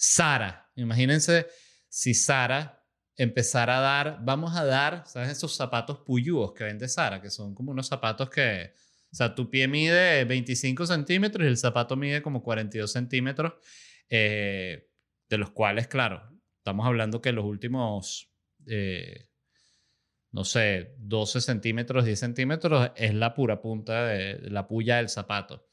Sara, 0.00 0.70
imagínense 0.76 1.48
si 1.88 2.14
Sara 2.14 2.86
empezara 3.16 3.78
a 3.78 3.80
dar, 3.80 4.18
vamos 4.22 4.54
a 4.56 4.64
dar, 4.64 5.02
¿sabes? 5.06 5.30
Esos 5.30 5.56
zapatos 5.56 5.98
puyúos 6.06 6.52
que 6.52 6.62
vende 6.62 6.86
Sara, 6.86 7.20
que 7.20 7.30
son 7.30 7.52
como 7.52 7.72
unos 7.72 7.88
zapatos 7.88 8.30
que, 8.30 8.70
o 9.10 9.14
sea, 9.16 9.34
tu 9.34 9.50
pie 9.50 9.66
mide 9.66 10.24
25 10.24 10.86
centímetros 10.86 11.44
y 11.44 11.48
el 11.48 11.56
zapato 11.56 11.96
mide 11.96 12.22
como 12.22 12.44
42 12.44 12.92
centímetros, 12.92 13.54
eh, 14.08 14.88
de 15.28 15.38
los 15.38 15.50
cuales, 15.50 15.88
claro, 15.88 16.22
estamos 16.58 16.86
hablando 16.86 17.20
que 17.20 17.32
los 17.32 17.44
últimos, 17.44 18.30
eh, 18.68 19.26
no 20.30 20.44
sé, 20.44 20.94
12 20.98 21.40
centímetros, 21.40 22.04
10 22.04 22.20
centímetros 22.20 22.92
es 22.94 23.14
la 23.14 23.34
pura 23.34 23.60
punta 23.60 24.06
de, 24.06 24.48
la 24.48 24.68
puya 24.68 24.98
del 24.98 25.08
zapato. 25.08 25.66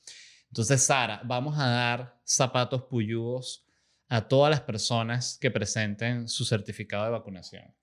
Entonces, 0.47 0.81
Sara, 0.81 1.21
vamos 1.25 1.59
a 1.59 1.67
dar 1.67 2.19
zapatos 2.25 2.85
puyúos 2.85 3.64
a 4.07 4.27
todas 4.27 4.49
las 4.49 4.61
personas 4.61 5.37
que 5.39 5.51
presenten 5.51 6.27
su 6.29 6.45
certificado 6.45 7.05
de 7.05 7.11
vacunación. 7.11 7.73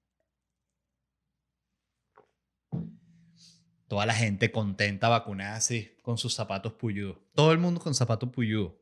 Toda 3.88 4.06
la 4.06 4.14
gente 4.14 4.50
contenta 4.50 5.08
vacunada 5.08 5.56
así, 5.56 5.96
con 6.02 6.16
sus 6.16 6.34
zapatos 6.34 6.74
puyúos. 6.74 7.18
Todo 7.34 7.52
el 7.52 7.58
mundo 7.58 7.80
con 7.80 7.94
zapatos 7.94 8.30
puyúos. 8.30 8.72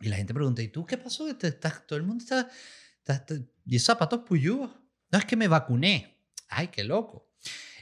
Y 0.00 0.08
la 0.08 0.16
gente 0.16 0.34
pregunta, 0.34 0.62
¿y 0.62 0.68
tú 0.68 0.86
qué 0.86 0.96
pasó? 0.96 1.28
¿Estás, 1.28 1.86
todo 1.86 1.96
el 1.96 2.04
mundo 2.04 2.22
está 2.22 2.48
¿Y 3.66 3.76
esos 3.76 3.86
zapatos 3.86 4.20
puyúos? 4.20 4.70
No, 5.10 5.18
es 5.18 5.24
que 5.24 5.36
me 5.36 5.48
vacuné. 5.48 6.18
Ay, 6.48 6.68
qué 6.68 6.84
loco. 6.84 7.30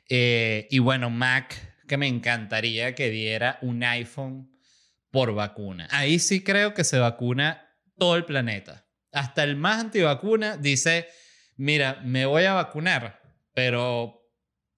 Eh, 0.09 0.67
y 0.71 0.79
bueno, 0.79 1.11
Mac, 1.11 1.55
que 1.87 1.97
me 1.97 2.07
encantaría 2.07 2.95
que 2.95 3.11
diera 3.11 3.59
un 3.63 3.83
iPhone 3.83 4.51
por 5.11 5.35
vacuna. 5.35 5.89
Ahí 5.91 6.19
sí 6.19 6.43
creo 6.43 6.75
que 6.75 6.85
se 6.85 6.99
vacuna 6.99 7.70
todo 8.01 8.17
el 8.17 8.25
planeta. 8.25 8.89
Hasta 9.13 9.45
el 9.45 9.57
más 9.57 9.79
antivacuna 9.79 10.57
dice, 10.57 11.07
mira, 11.57 12.01
me 12.03 12.25
voy 12.25 12.45
a 12.45 12.55
vacunar, 12.55 13.21
pero 13.53 14.27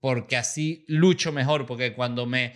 porque 0.00 0.36
así 0.36 0.84
lucho 0.88 1.32
mejor, 1.32 1.64
porque 1.64 1.94
cuando 1.94 2.26
me... 2.26 2.54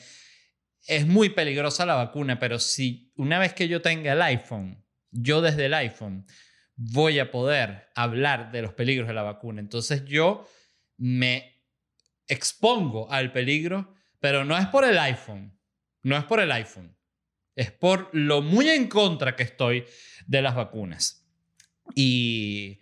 Es 0.89 1.07
muy 1.07 1.31
peligrosa 1.31 1.87
la 1.87 1.95
vacuna, 1.95 2.39
pero 2.39 2.59
si 2.59 3.13
una 3.17 3.39
vez 3.39 3.55
que 3.55 3.69
yo 3.69 3.81
tenga 3.81 4.13
el 4.13 4.23
iPhone, 4.23 4.85
yo 5.11 5.41
desde 5.41 5.67
el 5.67 5.75
iPhone 5.75 6.27
voy 6.75 7.19
a 7.19 7.31
poder 7.31 7.89
hablar 7.95 8.53
de 8.53 8.63
los 8.63 8.73
peligros 8.73 9.09
de 9.09 9.15
la 9.15 9.23
vacuna. 9.23 9.61
Entonces 9.61 10.05
yo 10.05 10.49
me 10.97 11.65
expongo 12.29 13.11
al 13.11 13.33
peligro, 13.33 13.95
pero 14.21 14.45
no 14.45 14.57
es 14.57 14.67
por 14.67 14.85
el 14.85 14.99
iPhone, 14.99 15.59
no 16.03 16.17
es 16.17 16.25
por 16.25 16.41
el 16.41 16.53
iPhone, 16.53 16.96
es 17.57 17.73
por 17.73 18.11
lo 18.13 18.43
muy 18.43 18.69
en 18.69 18.87
contra 18.87 19.35
que 19.35 19.43
estoy 19.43 19.85
de 20.27 20.43
las 20.43 20.55
vacunas. 20.55 21.27
Y, 21.95 22.81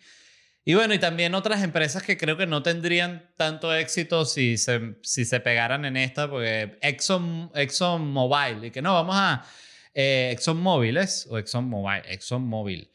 y 0.64 0.74
bueno, 0.74 0.94
y 0.94 0.98
también 0.98 1.34
otras 1.34 1.62
empresas 1.62 2.02
que 2.02 2.18
creo 2.18 2.36
que 2.36 2.46
no 2.46 2.62
tendrían 2.62 3.30
tanto 3.36 3.74
éxito 3.74 4.24
si 4.24 4.56
se, 4.56 5.40
pegaran 5.40 5.84
en 5.84 5.96
esta, 5.96 6.28
porque 6.28 6.78
Exxon, 6.82 7.50
Exxon 7.54 8.10
Mobile, 8.10 8.66
y 8.66 8.70
que 8.70 8.82
no, 8.82 8.94
vamos 8.94 9.14
a 9.16 9.46
eh, 9.94 10.30
Exxon 10.32 10.60
Móviles 10.60 11.28
o 11.30 11.38
Exxon 11.38 11.68
Mobile, 11.68 12.02
Exxon 12.08 12.42
Móvil. 12.42 12.90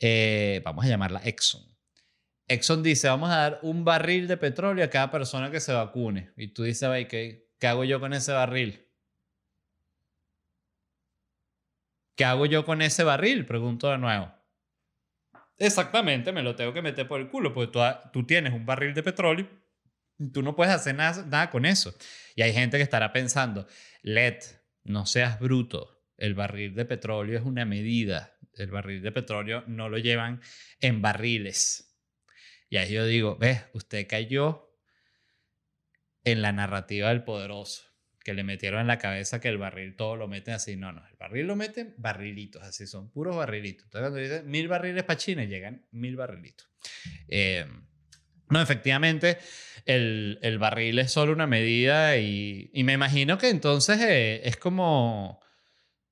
Eh, 0.00 0.60
vamos 0.64 0.84
a 0.84 0.88
llamarla 0.88 1.20
Exxon. 1.24 1.62
Exxon 2.48 2.82
dice, 2.82 3.06
vamos 3.06 3.30
a 3.30 3.36
dar 3.36 3.60
un 3.62 3.84
barril 3.84 4.26
de 4.26 4.36
petróleo 4.36 4.84
a 4.84 4.90
cada 4.90 5.10
persona 5.12 5.52
que 5.52 5.60
se 5.60 5.72
vacune. 5.72 6.32
Y 6.36 6.48
tú 6.48 6.64
dices, 6.64 6.88
¿qué, 7.06 7.46
¿qué 7.60 7.66
hago 7.68 7.84
yo 7.84 8.00
con 8.00 8.14
ese 8.14 8.32
barril? 8.32 8.89
¿Qué 12.20 12.26
hago 12.26 12.44
yo 12.44 12.66
con 12.66 12.82
ese 12.82 13.02
barril? 13.02 13.46
Pregunto 13.46 13.90
de 13.90 13.96
nuevo. 13.96 14.30
Exactamente, 15.56 16.32
me 16.32 16.42
lo 16.42 16.54
tengo 16.54 16.74
que 16.74 16.82
meter 16.82 17.08
por 17.08 17.18
el 17.18 17.30
culo, 17.30 17.54
porque 17.54 17.72
tú, 17.72 17.80
tú 18.12 18.26
tienes 18.26 18.52
un 18.52 18.66
barril 18.66 18.92
de 18.92 19.02
petróleo 19.02 19.48
y 20.18 20.30
tú 20.30 20.42
no 20.42 20.54
puedes 20.54 20.74
hacer 20.74 20.94
nada, 20.96 21.24
nada 21.24 21.48
con 21.48 21.64
eso. 21.64 21.94
Y 22.36 22.42
hay 22.42 22.52
gente 22.52 22.76
que 22.76 22.82
estará 22.82 23.10
pensando, 23.14 23.66
Led, 24.02 24.36
no 24.84 25.06
seas 25.06 25.40
bruto, 25.40 26.04
el 26.18 26.34
barril 26.34 26.74
de 26.74 26.84
petróleo 26.84 27.38
es 27.38 27.44
una 27.46 27.64
medida, 27.64 28.36
el 28.52 28.70
barril 28.70 29.00
de 29.00 29.12
petróleo 29.12 29.64
no 29.66 29.88
lo 29.88 29.96
llevan 29.96 30.42
en 30.82 31.00
barriles. 31.00 31.98
Y 32.68 32.76
ahí 32.76 32.92
yo 32.92 33.06
digo, 33.06 33.36
ves, 33.36 33.64
usted 33.72 34.06
cayó 34.06 34.76
en 36.24 36.42
la 36.42 36.52
narrativa 36.52 37.08
del 37.08 37.24
poderoso, 37.24 37.89
que 38.30 38.34
le 38.34 38.44
metieron 38.44 38.80
en 38.80 38.86
la 38.86 38.98
cabeza 38.98 39.40
que 39.40 39.48
el 39.48 39.58
barril 39.58 39.96
todo 39.96 40.14
lo 40.14 40.28
meten 40.28 40.54
así. 40.54 40.76
No, 40.76 40.92
no, 40.92 41.04
el 41.04 41.16
barril 41.16 41.48
lo 41.48 41.56
meten 41.56 41.94
barrilitos, 41.98 42.62
así 42.62 42.86
son, 42.86 43.10
puros 43.10 43.34
barrilitos. 43.34 43.86
Entonces 43.86 44.02
cuando 44.08 44.20
dicen 44.20 44.48
mil 44.48 44.68
barriles 44.68 45.02
para 45.02 45.18
China, 45.18 45.44
llegan 45.44 45.84
mil 45.90 46.14
barrilitos. 46.14 46.68
Eh, 47.26 47.66
no, 48.48 48.62
efectivamente, 48.62 49.38
el, 49.84 50.38
el, 50.42 50.58
barril 50.58 51.00
es 51.00 51.10
solo 51.10 51.32
una 51.32 51.48
medida 51.48 52.18
y, 52.18 52.70
y 52.72 52.84
me 52.84 52.92
imagino 52.92 53.36
que 53.36 53.48
entonces 53.48 54.00
eh, 54.00 54.42
es 54.44 54.56
como 54.56 55.40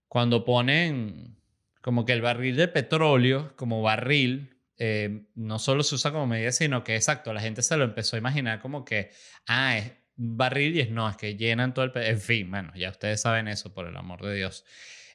cuando 0.09 0.45
ponen 0.45 1.39
como 1.81 2.05
que 2.05 2.15
el 2.15 2.21
barril 2.21 2.57
de 2.57 2.67
petróleo 2.67 3.55
como 3.55 3.81
barril 3.81 4.59
eh, 4.77 5.25
no 5.37 5.61
solo 5.61 5.85
se 5.85 5.95
usa 5.95 6.11
como 6.11 6.27
medida, 6.27 6.51
sino 6.51 6.83
que 6.83 6.97
exacto, 6.97 7.33
la 7.33 7.41
gente 7.41 7.63
se 7.63 7.77
lo 7.77 7.85
empezó 7.85 8.17
a 8.17 8.19
imaginar 8.19 8.61
como 8.61 8.85
que, 8.85 9.13
ah, 9.47 9.79
es 9.79 9.93
barril 10.19 10.79
y 10.79 10.91
no, 10.91 11.09
es 11.09 11.17
que 11.17 11.37
llenan 11.37 11.73
todo 11.73 11.87
el... 11.87 11.93
En 11.95 12.21
fin, 12.21 12.51
bueno, 12.51 12.73
ya 12.75 12.91
ustedes 12.91 13.23
saben 13.23 13.49
eso, 13.49 13.73
por 13.73 13.87
el 13.87 13.97
amor 13.97 14.21
de 14.23 14.35
Dios. 14.35 14.65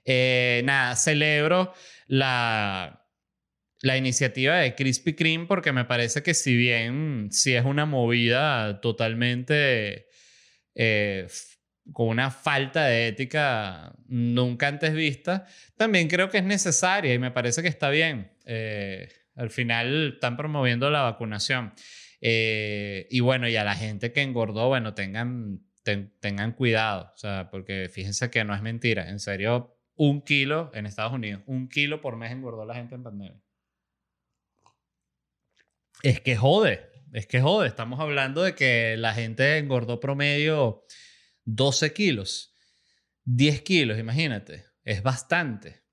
Eh, 0.06 0.62
nada, 0.66 0.96
celebro 0.96 1.74
la, 2.08 3.06
la 3.82 3.98
iniciativa 3.98 4.56
de 4.58 4.76
Krispy 4.76 5.14
Kreme 5.14 5.46
porque 5.46 5.72
me 5.72 5.86
parece 5.86 6.24
que 6.24 6.34
si 6.34 6.56
bien 6.56 7.30
si 7.32 7.54
es 7.54 7.66
una 7.66 7.86
movida 7.86 8.82
totalmente 8.82 10.08
eh, 10.74 11.28
con 11.92 12.08
una 12.08 12.32
falta 12.32 12.86
de 12.86 13.08
ética 13.08 13.94
nunca 14.08 14.70
antes 14.70 14.94
vista, 14.94 15.46
también 15.76 16.08
creo 16.08 16.30
que 16.30 16.38
es 16.38 16.46
necesaria 16.46 17.14
y 17.14 17.20
me 17.20 17.32
parece 17.32 17.62
que 17.62 17.68
está 17.68 17.90
bien. 17.90 18.32
Eh, 18.46 19.10
al 19.36 19.50
final 19.50 20.14
están 20.16 20.38
promoviendo 20.38 20.90
la 20.90 21.02
vacunación. 21.02 21.74
Eh, 22.26 23.06
y 23.10 23.20
bueno, 23.20 23.50
y 23.50 23.58
a 23.58 23.66
la 23.66 23.76
gente 23.76 24.14
que 24.14 24.22
engordó, 24.22 24.70
bueno, 24.70 24.94
tengan, 24.94 25.60
tengan 25.84 26.54
cuidado, 26.54 27.12
o 27.14 27.18
sea, 27.18 27.50
porque 27.52 27.90
fíjense 27.90 28.32
que 28.32 28.46
no 28.46 28.56
es 28.56 28.62
mentira, 28.62 29.10
en 29.10 29.20
serio, 29.20 29.78
un 29.96 30.22
kilo 30.22 30.72
en 30.74 30.86
Estados 30.86 31.12
Unidos, 31.12 31.44
un 31.48 31.68
kilo 31.68 32.00
por 32.00 32.16
mes 32.16 32.32
engordó 32.32 32.64
la 32.64 32.76
gente 32.76 32.96
en 32.96 33.04
pandemia. 33.04 33.44
Es 36.02 36.22
que 36.22 36.38
jode, 36.38 36.90
es 37.12 37.28
que 37.28 37.42
jode, 37.42 37.68
estamos 37.68 38.00
hablando 38.00 38.44
de 38.44 38.56
que 38.56 38.96
la 38.96 39.14
gente 39.14 39.58
engordó 39.58 40.00
promedio 40.00 40.86
12 41.44 41.92
kilos, 41.92 42.56
10 43.26 43.64
kilos, 43.64 44.00
imagínate, 44.00 44.66
es 44.86 45.04
bastante. 45.04 45.84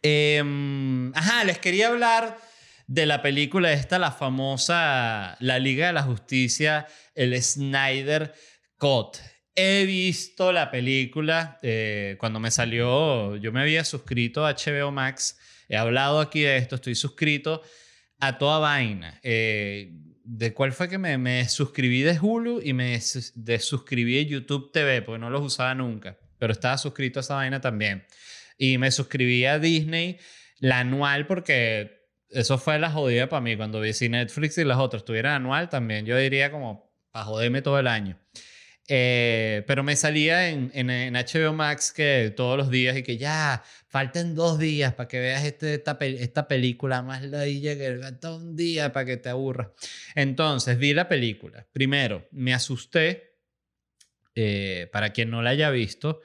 Em, 0.00 1.12
ajá, 1.14 1.44
les 1.44 1.58
quería 1.58 1.88
hablar 1.88 2.38
de 2.88 3.04
la 3.04 3.20
película 3.20 3.72
esta, 3.72 3.98
la 3.98 4.10
famosa 4.10 5.36
La 5.40 5.58
Liga 5.58 5.88
de 5.88 5.92
la 5.92 6.02
Justicia, 6.02 6.86
el 7.14 7.40
Snyder 7.40 8.32
Cut. 8.78 9.18
He 9.54 9.84
visto 9.84 10.52
la 10.52 10.70
película 10.70 11.58
eh, 11.62 12.16
cuando 12.18 12.40
me 12.40 12.50
salió, 12.50 13.36
yo 13.36 13.52
me 13.52 13.60
había 13.60 13.84
suscrito 13.84 14.46
a 14.46 14.54
HBO 14.54 14.90
Max, 14.90 15.38
he 15.68 15.76
hablado 15.76 16.18
aquí 16.18 16.40
de 16.40 16.56
esto, 16.56 16.76
estoy 16.76 16.94
suscrito 16.94 17.60
a 18.20 18.38
toda 18.38 18.58
vaina. 18.58 19.20
Eh, 19.22 19.92
¿De 20.24 20.54
cuál 20.54 20.72
fue 20.72 20.88
que 20.88 20.96
me, 20.96 21.18
me 21.18 21.46
suscribí 21.48 22.00
de 22.00 22.18
Hulu 22.18 22.62
y 22.62 22.72
me 22.72 22.98
desuscribí 23.34 24.14
de 24.14 24.26
YouTube 24.26 24.72
TV? 24.72 25.02
Porque 25.02 25.18
no 25.18 25.28
los 25.28 25.42
usaba 25.42 25.74
nunca. 25.74 26.18
pero 26.38 26.52
estaba 26.52 26.78
suscrito 26.78 27.18
a 27.18 27.22
esa 27.22 27.34
vaina 27.34 27.60
también. 27.60 28.06
Y 28.56 28.78
me 28.78 28.90
suscribí 28.90 29.44
a 29.44 29.58
Disney, 29.58 30.18
la 30.58 30.80
anual, 30.80 31.26
porque 31.26 31.97
eso 32.30 32.58
fue 32.58 32.78
la 32.78 32.90
jodida 32.90 33.28
para 33.28 33.40
mí. 33.40 33.56
Cuando 33.56 33.80
vi 33.80 33.92
si 33.92 34.08
Netflix 34.08 34.58
y 34.58 34.64
las 34.64 34.78
otras 34.78 35.04
tuvieran 35.04 35.34
anual, 35.34 35.68
también 35.68 36.06
yo 36.06 36.16
diría 36.16 36.50
como, 36.50 36.92
para 37.10 37.24
joderme 37.24 37.62
todo 37.62 37.78
el 37.78 37.86
año. 37.86 38.18
Eh, 38.90 39.64
pero 39.66 39.82
me 39.82 39.96
salía 39.96 40.48
en, 40.48 40.70
en, 40.72 40.88
en, 40.88 41.12
HBO 41.12 41.52
Max 41.52 41.92
que 41.92 42.32
todos 42.34 42.56
los 42.56 42.70
días 42.70 42.96
y 42.96 43.02
que 43.02 43.18
ya, 43.18 43.62
faltan 43.88 44.34
dos 44.34 44.58
días 44.58 44.94
para 44.94 45.08
que 45.08 45.20
veas 45.20 45.44
este, 45.44 45.74
esta, 45.74 45.98
esta 46.00 46.48
película 46.48 47.02
más 47.02 47.22
ladilla 47.22 47.76
que 47.76 47.98
falta 48.00 48.34
un 48.34 48.56
día 48.56 48.90
para 48.92 49.04
que 49.04 49.18
te 49.18 49.28
aburra. 49.28 49.74
Entonces 50.14 50.78
vi 50.78 50.94
la 50.94 51.06
película. 51.06 51.66
Primero, 51.70 52.28
me 52.30 52.54
asusté, 52.54 53.36
eh, 54.34 54.88
para 54.92 55.12
quien 55.12 55.30
no 55.30 55.42
la 55.42 55.50
haya 55.50 55.70
visto 55.70 56.20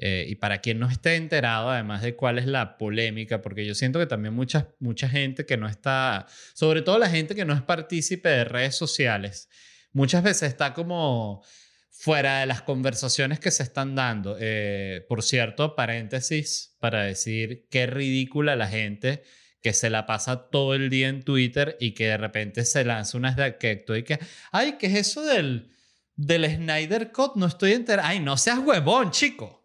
eh, 0.00 0.26
y 0.28 0.36
para 0.36 0.60
quien 0.60 0.78
no 0.78 0.88
esté 0.88 1.16
enterado 1.16 1.70
además 1.70 2.02
de 2.02 2.14
cuál 2.14 2.38
es 2.38 2.46
la 2.46 2.78
polémica, 2.78 3.42
porque 3.42 3.66
yo 3.66 3.74
siento 3.74 3.98
que 3.98 4.06
también 4.06 4.32
mucha, 4.32 4.68
mucha 4.78 5.08
gente 5.08 5.44
que 5.44 5.56
no 5.56 5.68
está, 5.68 6.26
sobre 6.54 6.82
todo 6.82 6.98
la 6.98 7.10
gente 7.10 7.34
que 7.34 7.44
no 7.44 7.52
es 7.52 7.62
partícipe 7.62 8.28
de 8.28 8.44
redes 8.44 8.76
sociales, 8.76 9.48
muchas 9.92 10.22
veces 10.22 10.50
está 10.50 10.72
como 10.72 11.42
fuera 11.90 12.38
de 12.38 12.46
las 12.46 12.62
conversaciones 12.62 13.40
que 13.40 13.50
se 13.50 13.64
están 13.64 13.96
dando. 13.96 14.36
Eh, 14.38 15.04
por 15.08 15.24
cierto, 15.24 15.74
paréntesis 15.74 16.76
para 16.78 17.02
decir 17.02 17.66
qué 17.68 17.86
ridícula 17.86 18.54
la 18.54 18.68
gente 18.68 19.24
que 19.60 19.72
se 19.72 19.90
la 19.90 20.06
pasa 20.06 20.48
todo 20.48 20.74
el 20.74 20.90
día 20.90 21.08
en 21.08 21.24
Twitter 21.24 21.76
y 21.80 21.94
que 21.94 22.06
de 22.06 22.16
repente 22.16 22.64
se 22.64 22.84
lanza 22.84 23.18
unas 23.18 23.34
de 23.34 23.42
aquello 23.42 23.96
y 23.96 24.04
que, 24.04 24.20
ay, 24.52 24.76
¿qué 24.78 24.86
es 24.86 24.94
eso 24.94 25.24
del, 25.24 25.72
del 26.14 26.48
Snyder 26.48 27.10
Cut? 27.10 27.34
No 27.34 27.46
estoy 27.46 27.72
enterado. 27.72 28.06
Ay, 28.08 28.20
no 28.20 28.36
seas 28.36 28.60
huevón, 28.60 29.10
chico. 29.10 29.57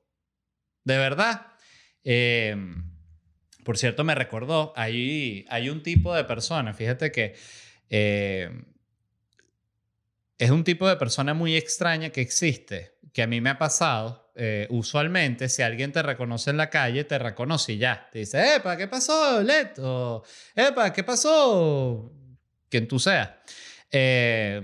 De 0.83 0.97
verdad. 0.97 1.47
Em, 2.03 2.91
por 3.63 3.77
cierto, 3.77 4.03
me 4.03 4.15
recordó, 4.15 4.73
hay, 4.75 5.45
hay 5.49 5.69
un 5.69 5.81
tipo 5.83 6.13
de 6.13 6.25
persona, 6.25 6.73
fíjate 6.73 7.11
que 7.11 7.35
em, 7.89 8.65
es 10.37 10.49
un 10.51 10.63
tipo 10.63 10.87
de 10.89 10.97
persona 10.97 11.33
muy 11.33 11.55
extraña 11.55 12.09
que 12.09 12.21
existe, 12.21 12.97
que 13.13 13.21
a 13.23 13.27
mí 13.27 13.39
me 13.39 13.51
ha 13.51 13.57
pasado. 13.57 14.31
Eh, 14.35 14.67
usualmente, 14.71 15.47
si 15.47 15.61
alguien 15.61 15.91
te 15.91 16.01
reconoce 16.01 16.49
en 16.49 16.57
la 16.57 16.69
calle, 16.69 17.03
te 17.03 17.19
reconoce 17.19 17.73
y 17.73 17.77
ya. 17.77 18.09
Te 18.11 18.19
dice, 18.19 18.55
¡Epa, 18.55 18.75
qué 18.75 18.87
pasó, 18.87 19.41
Leto! 19.41 20.23
¡Epa, 20.55 20.91
qué 20.91 21.03
pasó! 21.03 22.11
Quien 22.67 22.87
tú 22.87 22.99
seas. 22.99 23.29
Eh, 23.91 24.61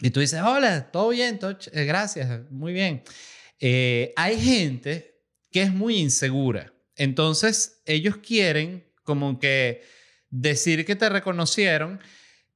y 0.00 0.10
tú 0.10 0.20
dices, 0.20 0.42
hola, 0.42 0.90
todo 0.90 1.10
bien, 1.10 1.38
eh, 1.72 1.84
gracias, 1.84 2.50
muy 2.50 2.72
bien. 2.72 3.02
Hay 3.60 4.40
gente 4.40 5.22
que 5.50 5.62
es 5.62 5.72
muy 5.72 5.96
insegura. 5.96 6.74
Entonces, 6.96 7.82
ellos 7.86 8.18
quieren 8.18 8.92
como 9.02 9.38
que 9.38 9.82
decir 10.30 10.84
que 10.84 10.96
te 10.96 11.08
reconocieron, 11.08 12.00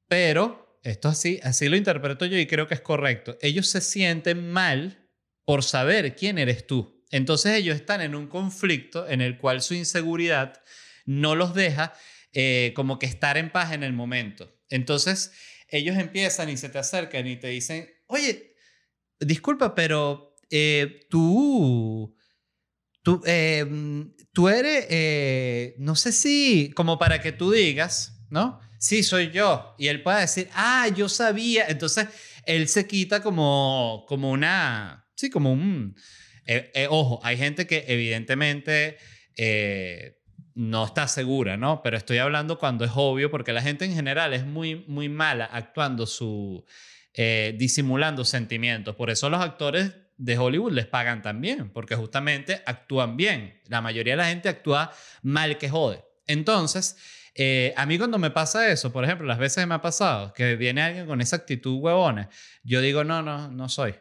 pero 0.08 0.80
esto 0.82 1.08
así, 1.08 1.40
así 1.42 1.68
lo 1.68 1.76
interpreto 1.76 2.26
yo 2.26 2.38
y 2.38 2.46
creo 2.46 2.66
que 2.66 2.74
es 2.74 2.80
correcto. 2.80 3.38
Ellos 3.40 3.68
se 3.68 3.80
sienten 3.80 4.50
mal 4.50 5.08
por 5.44 5.62
saber 5.62 6.14
quién 6.16 6.38
eres 6.38 6.66
tú. 6.66 7.04
Entonces 7.10 7.54
ellos 7.54 7.76
están 7.76 8.00
en 8.00 8.14
un 8.14 8.28
conflicto 8.28 9.08
en 9.08 9.20
el 9.20 9.36
cual 9.38 9.62
su 9.62 9.74
inseguridad 9.74 10.62
no 11.06 11.34
los 11.34 11.54
deja 11.54 11.92
eh, 12.32 12.72
como 12.76 12.98
que 12.98 13.06
estar 13.06 13.36
en 13.36 13.50
paz 13.50 13.72
en 13.72 13.82
el 13.82 13.92
momento. 13.92 14.60
Entonces 14.68 15.32
ellos 15.68 15.96
empiezan 15.96 16.48
y 16.48 16.56
se 16.56 16.68
te 16.68 16.78
acercan 16.78 17.26
y 17.26 17.36
te 17.36 17.48
dicen, 17.48 17.90
oye, 18.06 18.54
disculpa, 19.18 19.74
pero 19.74 20.29
eh, 20.50 21.06
tú, 21.08 22.16
tú, 23.02 23.22
em, 23.24 24.14
tú 24.32 24.48
eres, 24.48 24.86
eh, 24.90 25.74
no 25.78 25.96
sé 25.96 26.12
si, 26.12 26.70
como 26.74 26.98
para 26.98 27.20
que 27.20 27.32
tú 27.32 27.50
digas, 27.52 28.20
¿no? 28.30 28.60
sí, 28.80 29.02
soy 29.04 29.30
yo. 29.30 29.76
Y 29.78 29.86
él 29.88 30.02
puede 30.02 30.22
decir, 30.22 30.48
ah, 30.54 30.88
yo 30.88 31.08
sabía. 31.08 31.66
Entonces, 31.68 32.08
él 32.46 32.66
se 32.66 32.88
quita 32.88 33.22
como, 33.22 34.04
como 34.08 34.30
una, 34.30 35.06
sí, 35.14 35.30
como 35.30 35.52
un... 35.52 35.94
Eh, 36.46 36.72
eh, 36.74 36.86
ojo, 36.90 37.20
hay 37.22 37.36
gente 37.36 37.66
que 37.66 37.84
evidentemente 37.86 38.96
eh, 39.36 40.18
no 40.54 40.86
está 40.86 41.06
segura, 41.06 41.56
¿no? 41.56 41.82
Pero 41.82 41.96
estoy 41.96 42.18
hablando 42.18 42.58
cuando 42.58 42.84
es 42.84 42.90
obvio, 42.94 43.30
porque 43.30 43.52
la 43.52 43.62
gente 43.62 43.84
en 43.84 43.94
general 43.94 44.32
es 44.32 44.44
muy, 44.44 44.84
muy 44.88 45.08
mala 45.08 45.44
actuando 45.44 46.06
su... 46.06 46.64
disimulando 47.14 48.24
sentimientos. 48.24 48.96
Por 48.96 49.10
eso 49.10 49.28
los 49.28 49.42
actores 49.42 49.92
de 50.20 50.36
Hollywood 50.36 50.72
les 50.72 50.86
pagan 50.86 51.22
también, 51.22 51.70
porque 51.70 51.96
justamente 51.96 52.62
actúan 52.66 53.16
bien. 53.16 53.58
La 53.68 53.80
mayoría 53.80 54.12
de 54.12 54.18
la 54.18 54.28
gente 54.28 54.50
actúa 54.50 54.92
mal 55.22 55.56
que 55.56 55.70
jode. 55.70 56.04
Entonces, 56.26 56.98
eh, 57.34 57.72
a 57.74 57.86
mí 57.86 57.96
cuando 57.96 58.18
me 58.18 58.30
pasa 58.30 58.70
eso, 58.70 58.92
por 58.92 59.02
ejemplo, 59.04 59.26
las 59.26 59.38
veces 59.38 59.66
me 59.66 59.74
ha 59.74 59.80
pasado 59.80 60.34
que 60.34 60.56
viene 60.56 60.82
alguien 60.82 61.06
con 61.06 61.22
esa 61.22 61.36
actitud 61.36 61.78
huevona, 61.80 62.28
yo 62.62 62.82
digo, 62.82 63.02
no, 63.02 63.22
no, 63.22 63.50
no 63.50 63.68
soy. 63.70 63.94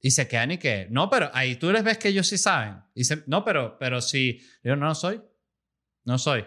Y 0.00 0.10
se 0.10 0.26
quedan 0.26 0.50
y 0.50 0.58
que, 0.58 0.88
no, 0.90 1.08
pero 1.08 1.30
ahí 1.32 1.54
tú 1.54 1.70
les 1.70 1.84
ves 1.84 1.98
que 1.98 2.08
ellos 2.08 2.26
sí 2.26 2.38
saben. 2.38 2.82
Y 2.94 3.00
dicen, 3.00 3.22
no, 3.28 3.44
pero, 3.44 3.78
pero 3.78 4.00
sí, 4.00 4.44
yo 4.64 4.74
no 4.74 4.94
soy, 4.96 5.22
no 6.04 6.18
soy. 6.18 6.44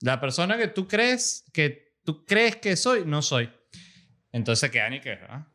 La 0.00 0.18
persona 0.18 0.56
que 0.56 0.68
tú 0.68 0.88
crees 0.88 1.44
que 1.52 1.98
tú 2.04 2.24
crees 2.24 2.56
que 2.56 2.74
soy, 2.74 3.04
no 3.04 3.20
soy. 3.20 3.50
Entonces 4.32 4.70
quedan 4.70 4.94
y 4.94 5.00
que, 5.00 5.12
¿ah? 5.12 5.51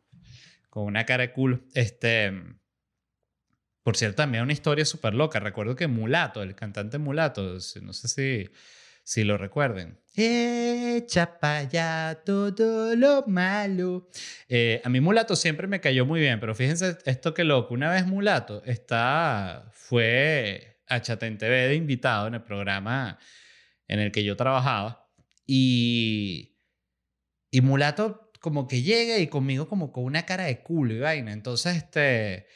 Con 0.78 0.88
una 0.88 1.04
cara 1.04 1.22
de 1.22 1.32
culo. 1.32 1.60
Este, 1.74 2.32
por 3.82 3.96
cierto, 3.96 4.16
también 4.16 4.44
una 4.44 4.52
historia 4.52 4.84
súper 4.84 5.14
loca. 5.14 5.40
Recuerdo 5.40 5.76
que 5.76 5.86
Mulato, 5.86 6.42
el 6.42 6.54
cantante 6.54 6.98
Mulato, 6.98 7.58
no 7.82 7.92
sé 7.92 8.08
si 8.08 8.50
si 9.08 9.24
lo 9.24 9.38
recuerden. 9.38 9.98
Echa 10.14 11.40
para 11.40 11.60
allá 11.60 12.20
todo 12.26 12.94
lo 12.94 13.24
malo. 13.26 14.10
Eh, 14.50 14.82
a 14.84 14.90
mí 14.90 15.00
Mulato 15.00 15.34
siempre 15.34 15.66
me 15.66 15.80
cayó 15.80 16.04
muy 16.04 16.20
bien, 16.20 16.38
pero 16.40 16.54
fíjense 16.54 16.98
esto 17.06 17.32
que 17.32 17.42
loco. 17.42 17.72
Una 17.72 17.90
vez 17.90 18.04
Mulato 18.04 18.62
está, 18.66 19.70
fue 19.72 20.82
a 20.86 21.00
Chatén 21.00 21.38
TV 21.38 21.68
de 21.68 21.74
invitado 21.74 22.26
en 22.26 22.34
el 22.34 22.42
programa 22.42 23.18
en 23.86 24.00
el 24.00 24.12
que 24.12 24.24
yo 24.24 24.36
trabajaba 24.36 25.08
y, 25.46 26.58
y 27.50 27.62
Mulato 27.62 28.27
como 28.40 28.66
que 28.68 28.82
llega 28.82 29.18
y 29.18 29.26
conmigo 29.28 29.68
como 29.68 29.92
con 29.92 30.04
una 30.04 30.26
cara 30.26 30.44
de 30.44 30.62
culo 30.62 30.94
y 30.94 31.00
vaina. 31.00 31.32
Entonces, 31.32 31.76
este 31.76 32.46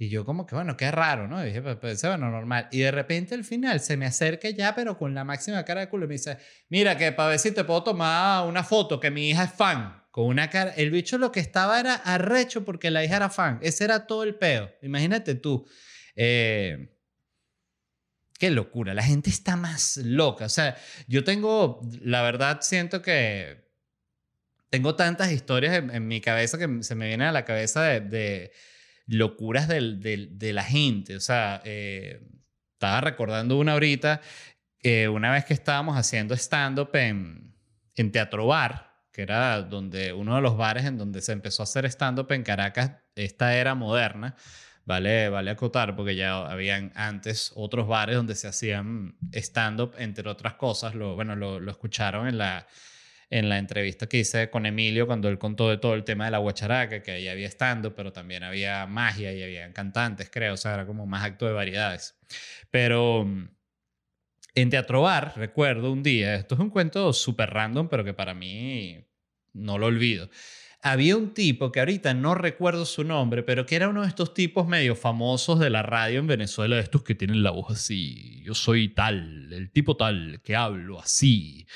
y 0.00 0.10
yo 0.10 0.24
como 0.24 0.46
que, 0.46 0.54
bueno, 0.54 0.76
qué 0.76 0.92
raro, 0.92 1.26
¿no? 1.26 1.42
Y 1.42 1.48
dije, 1.48 1.60
pues, 1.60 1.76
pues 1.76 2.00
bueno, 2.02 2.30
normal. 2.30 2.68
Y 2.70 2.78
de 2.78 2.92
repente 2.92 3.34
al 3.34 3.42
final 3.42 3.80
se 3.80 3.96
me 3.96 4.06
acerca 4.06 4.48
ya, 4.48 4.76
pero 4.76 4.96
con 4.96 5.12
la 5.12 5.24
máxima 5.24 5.64
cara 5.64 5.80
de 5.80 5.88
culo 5.88 6.04
y 6.04 6.08
me 6.08 6.14
dice, 6.14 6.38
mira, 6.68 6.96
que 6.96 7.10
para 7.10 7.30
ver 7.30 7.40
si 7.40 7.50
te 7.50 7.64
puedo 7.64 7.82
tomar 7.82 8.46
una 8.46 8.62
foto, 8.62 9.00
que 9.00 9.10
mi 9.10 9.30
hija 9.30 9.44
es 9.44 9.52
fan. 9.52 10.04
Con 10.12 10.26
una 10.26 10.50
cara... 10.50 10.70
El 10.76 10.92
bicho 10.92 11.18
lo 11.18 11.32
que 11.32 11.40
estaba 11.40 11.80
era 11.80 11.94
arrecho 11.94 12.64
porque 12.64 12.92
la 12.92 13.04
hija 13.04 13.16
era 13.16 13.28
fan. 13.28 13.58
Ese 13.60 13.82
era 13.82 14.06
todo 14.06 14.22
el 14.22 14.36
peo. 14.36 14.70
Imagínate 14.82 15.34
tú. 15.34 15.66
Eh, 16.14 16.96
qué 18.38 18.50
locura. 18.50 18.94
La 18.94 19.02
gente 19.02 19.30
está 19.30 19.56
más 19.56 19.96
loca. 19.96 20.44
O 20.44 20.48
sea, 20.48 20.76
yo 21.08 21.24
tengo, 21.24 21.80
la 22.02 22.22
verdad, 22.22 22.58
siento 22.60 23.02
que 23.02 23.67
tengo 24.70 24.94
tantas 24.94 25.32
historias 25.32 25.82
en, 25.90 26.08
mi 26.08 26.20
cabeza 26.20 26.58
que 26.58 26.82
se 26.82 26.94
me 26.94 27.06
vienen 27.06 27.28
a 27.28 27.32
la 27.32 27.44
cabeza 27.44 27.82
de 27.82 28.52
locuras 29.08 29.68
de 29.68 30.50
la 30.52 30.62
gente. 30.62 31.16
O 31.16 31.20
sea, 31.20 31.60
eh, 31.64 32.20
estaba 32.74 33.00
recordando 33.00 33.58
una 33.58 33.72
ahorita, 33.72 34.20
eh, 34.82 35.08
una 35.08 35.32
vez 35.32 35.44
que 35.44 35.54
estábamos 35.54 35.96
haciendo 35.96 36.34
stand-up 36.34 36.94
en, 36.94 37.54
en 37.96 38.12
Teatro 38.12 38.46
Bar, 38.46 39.02
que 39.12 39.22
era 39.22 39.62
donde 39.62 40.12
uno 40.12 40.36
de 40.36 40.42
los 40.42 40.56
bares 40.56 40.84
en 40.84 40.96
donde 40.98 41.22
se 41.22 41.32
empezó 41.32 41.62
a 41.62 41.64
hacer 41.64 41.86
stand-up 41.86 42.30
en 42.30 42.44
Caracas, 42.44 42.92
esta 43.16 43.56
era 43.56 43.74
moderna. 43.74 44.36
Vale, 44.84 45.28
vale 45.28 45.50
acotar 45.50 45.94
porque 45.96 46.16
ya 46.16 46.50
habían 46.50 46.92
antes 46.94 47.52
otros 47.54 47.86
bares 47.88 48.16
donde 48.16 48.34
se 48.34 48.48
hacían 48.48 49.18
stand-up, 49.32 49.94
entre 49.98 50.28
otras 50.28 50.54
cosas. 50.54 50.94
Lo, 50.94 51.14
bueno, 51.14 51.36
lo, 51.36 51.60
lo 51.60 51.70
escucharon 51.70 52.26
en 52.26 52.38
la, 52.38 52.66
en 53.30 53.48
la 53.48 53.58
entrevista 53.58 54.06
que 54.08 54.18
hice 54.18 54.50
con 54.50 54.66
Emilio 54.66 55.06
cuando 55.06 55.28
él 55.28 55.38
contó 55.38 55.68
de 55.68 55.78
todo 55.78 55.94
el 55.94 56.04
tema 56.04 56.24
de 56.26 56.30
la 56.30 56.38
guacharaca, 56.38 57.02
que 57.02 57.12
ahí 57.12 57.28
había 57.28 57.46
estando, 57.46 57.94
pero 57.94 58.12
también 58.12 58.42
había 58.42 58.86
magia 58.86 59.32
y 59.32 59.42
había 59.42 59.70
cantantes, 59.72 60.30
creo, 60.30 60.54
o 60.54 60.56
sea, 60.56 60.74
era 60.74 60.86
como 60.86 61.06
más 61.06 61.24
acto 61.24 61.46
de 61.46 61.52
variedades. 61.52 62.16
Pero 62.70 63.24
mm, 63.24 63.48
en 64.54 64.70
Teatro 64.70 65.02
Bar, 65.02 65.34
recuerdo 65.36 65.92
un 65.92 66.02
día, 66.02 66.34
esto 66.36 66.54
es 66.54 66.60
un 66.60 66.70
cuento 66.70 67.12
súper 67.12 67.50
random, 67.50 67.88
pero 67.88 68.04
que 68.04 68.14
para 68.14 68.34
mí 68.34 69.04
no 69.52 69.78
lo 69.78 69.86
olvido 69.86 70.30
había 70.92 71.16
un 71.16 71.34
tipo 71.34 71.70
que 71.70 71.80
ahorita 71.80 72.14
no 72.14 72.34
recuerdo 72.34 72.86
su 72.86 73.04
nombre, 73.04 73.42
pero 73.42 73.66
que 73.66 73.76
era 73.76 73.88
uno 73.88 74.02
de 74.02 74.08
estos 74.08 74.34
tipos 74.34 74.66
medio 74.66 74.94
famosos 74.96 75.58
de 75.58 75.70
la 75.70 75.82
radio 75.82 76.18
en 76.18 76.26
Venezuela, 76.26 76.78
estos 76.78 77.02
que 77.02 77.14
tienen 77.14 77.42
la 77.42 77.50
voz 77.50 77.72
así. 77.72 78.42
Yo 78.44 78.54
soy 78.54 78.88
tal, 78.88 79.52
el 79.52 79.70
tipo 79.70 79.96
tal, 79.96 80.40
que 80.42 80.56
hablo 80.56 81.00
así. 81.00 81.66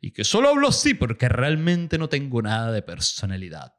Y 0.00 0.12
que 0.12 0.24
solo 0.24 0.48
hablo 0.48 0.68
así 0.68 0.94
porque 0.94 1.28
realmente 1.28 1.98
no 1.98 2.08
tengo 2.08 2.42
nada 2.42 2.72
de 2.72 2.82
personalidad. 2.82 3.74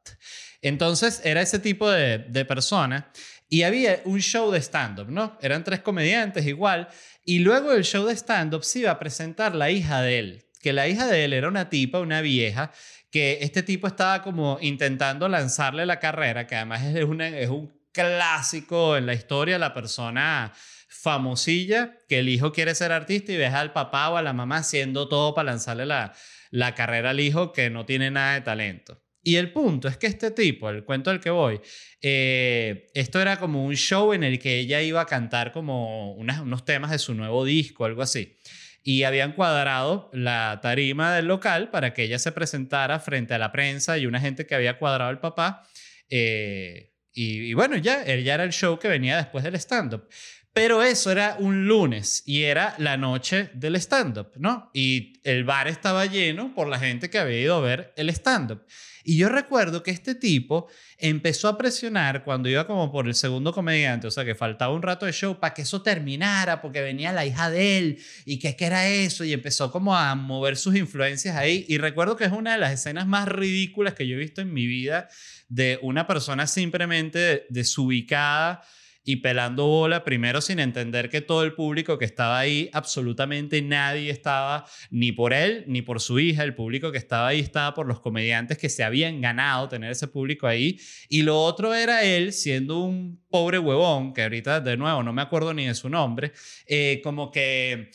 Entonces 0.60 1.20
era 1.24 1.40
ese 1.42 1.58
tipo 1.58 1.90
de, 1.90 2.18
de 2.18 2.44
persona 2.44 3.10
Y 3.48 3.64
había 3.64 4.00
un 4.04 4.20
show 4.20 4.50
de 4.50 4.60
stand-up, 4.60 5.10
¿no? 5.10 5.36
Eran 5.42 5.64
tres 5.64 5.80
comediantes 5.80 6.46
igual. 6.46 6.88
Y 7.24 7.40
luego 7.40 7.72
del 7.72 7.84
show 7.84 8.06
de 8.06 8.16
stand-up 8.16 8.64
se 8.64 8.80
iba 8.80 8.90
a 8.90 8.98
presentar 8.98 9.54
la 9.54 9.70
hija 9.70 10.00
de 10.00 10.18
él, 10.18 10.44
que 10.60 10.72
la 10.72 10.88
hija 10.88 11.06
de 11.06 11.24
él 11.24 11.32
era 11.32 11.48
una 11.48 11.68
tipa, 11.68 12.00
una 12.00 12.20
vieja, 12.20 12.72
que 13.12 13.38
este 13.42 13.62
tipo 13.62 13.86
estaba 13.86 14.22
como 14.22 14.58
intentando 14.62 15.28
lanzarle 15.28 15.84
la 15.84 16.00
carrera, 16.00 16.46
que 16.46 16.56
además 16.56 16.82
es, 16.82 17.04
una, 17.04 17.28
es 17.28 17.50
un 17.50 17.70
clásico 17.92 18.96
en 18.96 19.04
la 19.04 19.12
historia, 19.12 19.58
la 19.58 19.74
persona 19.74 20.52
famosilla 20.88 21.98
que 22.08 22.20
el 22.20 22.30
hijo 22.30 22.52
quiere 22.52 22.74
ser 22.74 22.90
artista 22.90 23.32
y 23.32 23.36
deja 23.36 23.60
al 23.60 23.72
papá 23.72 24.08
o 24.08 24.16
a 24.16 24.22
la 24.22 24.32
mamá 24.32 24.56
haciendo 24.56 25.08
todo 25.08 25.34
para 25.34 25.50
lanzarle 25.52 25.84
la, 25.84 26.14
la 26.50 26.74
carrera 26.74 27.10
al 27.10 27.20
hijo 27.20 27.52
que 27.52 27.68
no 27.68 27.84
tiene 27.84 28.10
nada 28.10 28.34
de 28.34 28.40
talento. 28.40 29.02
Y 29.22 29.36
el 29.36 29.52
punto 29.52 29.88
es 29.88 29.98
que 29.98 30.06
este 30.06 30.30
tipo, 30.30 30.70
el 30.70 30.84
cuento 30.84 31.10
al 31.10 31.20
que 31.20 31.30
voy, 31.30 31.60
eh, 32.00 32.88
esto 32.94 33.20
era 33.20 33.38
como 33.38 33.64
un 33.64 33.76
show 33.76 34.14
en 34.14 34.24
el 34.24 34.38
que 34.38 34.58
ella 34.58 34.80
iba 34.80 35.02
a 35.02 35.06
cantar 35.06 35.52
como 35.52 36.14
unos 36.14 36.64
temas 36.64 36.90
de 36.90 36.98
su 36.98 37.14
nuevo 37.14 37.44
disco, 37.44 37.84
algo 37.84 38.02
así. 38.02 38.36
Y 38.82 39.04
habían 39.04 39.32
cuadrado 39.32 40.10
la 40.12 40.58
tarima 40.62 41.14
del 41.14 41.26
local 41.26 41.70
para 41.70 41.94
que 41.94 42.02
ella 42.02 42.18
se 42.18 42.32
presentara 42.32 42.98
frente 42.98 43.34
a 43.34 43.38
la 43.38 43.52
prensa 43.52 43.98
y 43.98 44.06
una 44.06 44.20
gente 44.20 44.46
que 44.46 44.54
había 44.54 44.78
cuadrado 44.78 45.10
al 45.10 45.20
papá. 45.20 45.62
Eh, 46.10 46.92
y, 47.12 47.52
bueno, 47.54 47.76
ya, 47.76 48.04
ya 48.04 48.34
era 48.34 48.44
el 48.44 48.52
show 48.52 48.78
que 48.78 48.88
venía 48.88 49.16
después 49.16 49.44
del 49.44 49.54
stand-up. 49.56 50.08
Pero 50.52 50.82
eso 50.82 51.10
era 51.10 51.36
un 51.38 51.66
lunes 51.66 52.22
y 52.26 52.42
era 52.42 52.74
la 52.78 52.96
noche 52.96 53.50
del 53.54 53.76
stand-up, 53.76 54.32
¿no? 54.36 54.70
Y 54.74 55.20
el 55.24 55.44
bar 55.44 55.68
estaba 55.68 56.04
lleno 56.04 56.54
por 56.54 56.68
la 56.68 56.78
gente 56.78 57.08
que 57.08 57.18
había 57.18 57.40
ido 57.40 57.56
a 57.56 57.60
ver 57.60 57.94
el 57.96 58.10
stand-up. 58.10 58.66
Y 59.04 59.16
yo 59.16 59.28
recuerdo 59.28 59.82
que 59.82 59.90
este 59.90 60.14
tipo 60.14 60.68
empezó 60.98 61.48
a 61.48 61.58
presionar 61.58 62.24
cuando 62.24 62.48
iba 62.48 62.66
como 62.66 62.90
por 62.92 63.06
el 63.06 63.14
segundo 63.14 63.52
comediante, 63.52 64.06
o 64.06 64.10
sea 64.10 64.24
que 64.24 64.34
faltaba 64.34 64.74
un 64.74 64.82
rato 64.82 65.06
de 65.06 65.12
show 65.12 65.38
para 65.38 65.54
que 65.54 65.62
eso 65.62 65.82
terminara, 65.82 66.60
porque 66.60 66.80
venía 66.80 67.12
la 67.12 67.26
hija 67.26 67.50
de 67.50 67.78
él 67.78 67.98
y 68.24 68.38
que, 68.38 68.56
que 68.56 68.64
era 68.64 68.88
eso, 68.88 69.24
y 69.24 69.32
empezó 69.32 69.70
como 69.72 69.96
a 69.96 70.14
mover 70.14 70.56
sus 70.56 70.76
influencias 70.76 71.36
ahí. 71.36 71.64
Y 71.68 71.78
recuerdo 71.78 72.16
que 72.16 72.24
es 72.24 72.32
una 72.32 72.52
de 72.52 72.58
las 72.58 72.72
escenas 72.72 73.06
más 73.06 73.28
ridículas 73.28 73.94
que 73.94 74.06
yo 74.06 74.16
he 74.16 74.20
visto 74.20 74.40
en 74.40 74.52
mi 74.52 74.66
vida 74.66 75.08
de 75.48 75.78
una 75.82 76.06
persona 76.06 76.46
simplemente 76.46 77.46
desubicada 77.50 78.62
y 79.04 79.16
pelando 79.16 79.66
bola, 79.66 80.04
primero 80.04 80.40
sin 80.40 80.58
entender 80.58 81.10
que 81.10 81.20
todo 81.20 81.42
el 81.42 81.54
público 81.54 81.98
que 81.98 82.04
estaba 82.04 82.38
ahí, 82.38 82.70
absolutamente 82.72 83.60
nadie 83.62 84.10
estaba 84.10 84.66
ni 84.90 85.12
por 85.12 85.32
él 85.32 85.64
ni 85.66 85.82
por 85.82 86.00
su 86.00 86.18
hija, 86.20 86.44
el 86.44 86.54
público 86.54 86.92
que 86.92 86.98
estaba 86.98 87.28
ahí 87.28 87.40
estaba 87.40 87.74
por 87.74 87.86
los 87.86 88.00
comediantes 88.00 88.58
que 88.58 88.68
se 88.68 88.84
habían 88.84 89.20
ganado 89.20 89.68
tener 89.68 89.90
ese 89.90 90.08
público 90.08 90.46
ahí, 90.46 90.78
y 91.08 91.22
lo 91.22 91.42
otro 91.42 91.74
era 91.74 92.04
él 92.04 92.32
siendo 92.32 92.80
un 92.80 93.20
pobre 93.28 93.58
huevón, 93.58 94.12
que 94.12 94.22
ahorita 94.22 94.60
de 94.60 94.76
nuevo 94.76 95.02
no 95.02 95.12
me 95.12 95.22
acuerdo 95.22 95.52
ni 95.52 95.66
de 95.66 95.74
su 95.74 95.88
nombre, 95.88 96.32
eh, 96.66 97.00
como 97.02 97.30
que 97.30 97.90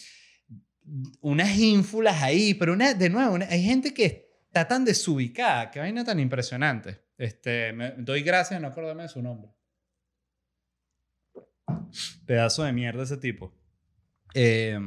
unas 1.21 1.57
ínfulas 1.57 2.21
ahí, 2.21 2.53
pero 2.53 2.73
una, 2.73 2.93
de 2.93 3.09
nuevo, 3.09 3.37
hay 3.49 3.63
gente 3.63 3.93
que 3.93 4.29
está 4.47 4.67
tan 4.67 4.85
desubicada, 4.85 5.69
que 5.69 5.79
vaina 5.79 6.03
tan 6.03 6.19
impresionante. 6.19 7.01
Este, 7.17 7.73
me 7.73 7.91
doy 7.97 8.21
gracias, 8.21 8.61
no 8.61 8.67
acordarme 8.67 9.03
de 9.03 9.09
su 9.09 9.21
nombre. 9.21 9.56
Pedazo 12.25 12.63
de 12.63 12.73
mierda 12.73 13.03
ese 13.03 13.17
tipo. 13.17 13.53
Eh, 14.33 14.79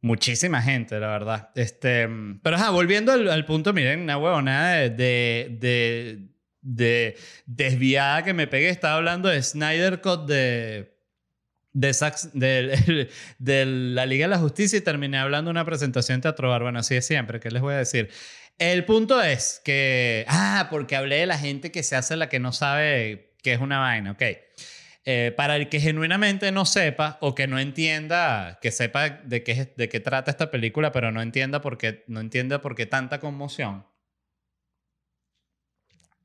muchísima 0.00 0.62
gente, 0.62 0.98
la 1.00 1.08
verdad. 1.08 1.50
Este, 1.54 2.08
pero 2.42 2.72
volviendo 2.72 3.12
al, 3.12 3.44
punto, 3.44 3.72
miren, 3.72 4.00
una 4.00 4.18
huevonada 4.18 4.76
de, 4.76 4.90
de, 4.90 6.28
de, 6.62 7.16
desviada 7.46 8.22
que 8.22 8.34
me 8.34 8.46
pegué. 8.46 8.68
Estaba 8.68 8.96
hablando 8.96 9.28
de 9.28 9.42
Snyder 9.42 10.00
Cut 10.00 10.26
de, 10.26 10.96
de, 11.72 13.08
de, 13.38 13.66
la 13.66 14.06
Liga 14.06 14.26
de 14.26 14.30
la 14.30 14.38
Justicia 14.38 14.78
y 14.78 14.82
terminé 14.82 15.18
hablando 15.18 15.48
de 15.48 15.52
una 15.52 15.64
presentación 15.64 16.20
teatro 16.20 16.48
Bueno, 16.60 16.78
así 16.78 16.94
es 16.94 17.06
siempre, 17.06 17.40
¿qué 17.40 17.50
les 17.50 17.62
voy 17.62 17.74
a 17.74 17.78
decir? 17.78 18.10
El 18.58 18.86
punto 18.86 19.20
es 19.20 19.60
que, 19.64 20.24
ah, 20.28 20.68
porque 20.70 20.96
hablé 20.96 21.16
de 21.16 21.26
la 21.26 21.36
gente 21.36 21.70
que 21.70 21.82
se 21.82 21.94
hace 21.94 22.16
la 22.16 22.30
que 22.30 22.40
no 22.40 22.52
sabe 22.52 23.34
qué 23.42 23.52
es 23.52 23.60
una 23.60 23.78
vaina, 23.78 24.12
ok. 24.12 24.22
Eh, 25.08 25.32
para 25.36 25.54
el 25.54 25.68
que 25.68 25.78
genuinamente 25.78 26.50
no 26.50 26.66
sepa 26.66 27.16
o 27.20 27.32
que 27.36 27.46
no 27.46 27.60
entienda, 27.60 28.58
que 28.60 28.72
sepa 28.72 29.08
de 29.08 29.44
qué, 29.44 29.72
de 29.76 29.88
qué 29.88 30.00
trata 30.00 30.32
esta 30.32 30.50
película, 30.50 30.90
pero 30.90 31.12
no 31.12 31.22
entienda 31.22 31.60
por 31.60 31.78
qué, 31.78 32.02
no 32.08 32.18
entienda 32.18 32.60
por 32.60 32.74
qué 32.74 32.86
tanta 32.86 33.20
conmoción, 33.20 33.86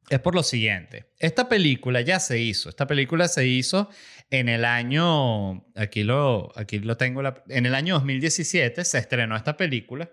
es 0.10 0.20
por 0.20 0.34
lo 0.34 0.44
siguiente. 0.44 1.06
Esta 1.20 1.48
película 1.48 2.02
ya 2.02 2.20
se 2.20 2.40
hizo. 2.40 2.70
Esta 2.70 2.88
película 2.88 3.28
se 3.28 3.48
hizo 3.48 3.90
en 4.30 4.50
el 4.50 4.66
año, 4.66 5.66
aquí 5.76 6.04
lo, 6.04 6.52
aquí 6.58 6.80
lo 6.80 6.98
tengo, 6.98 7.22
en 7.50 7.66
el 7.66 7.76
año 7.76 7.94
2017 7.94 8.84
se 8.84 8.98
estrenó 8.98 9.38
esta 9.38 9.56
película. 9.56 10.12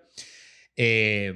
Eh, 0.75 1.33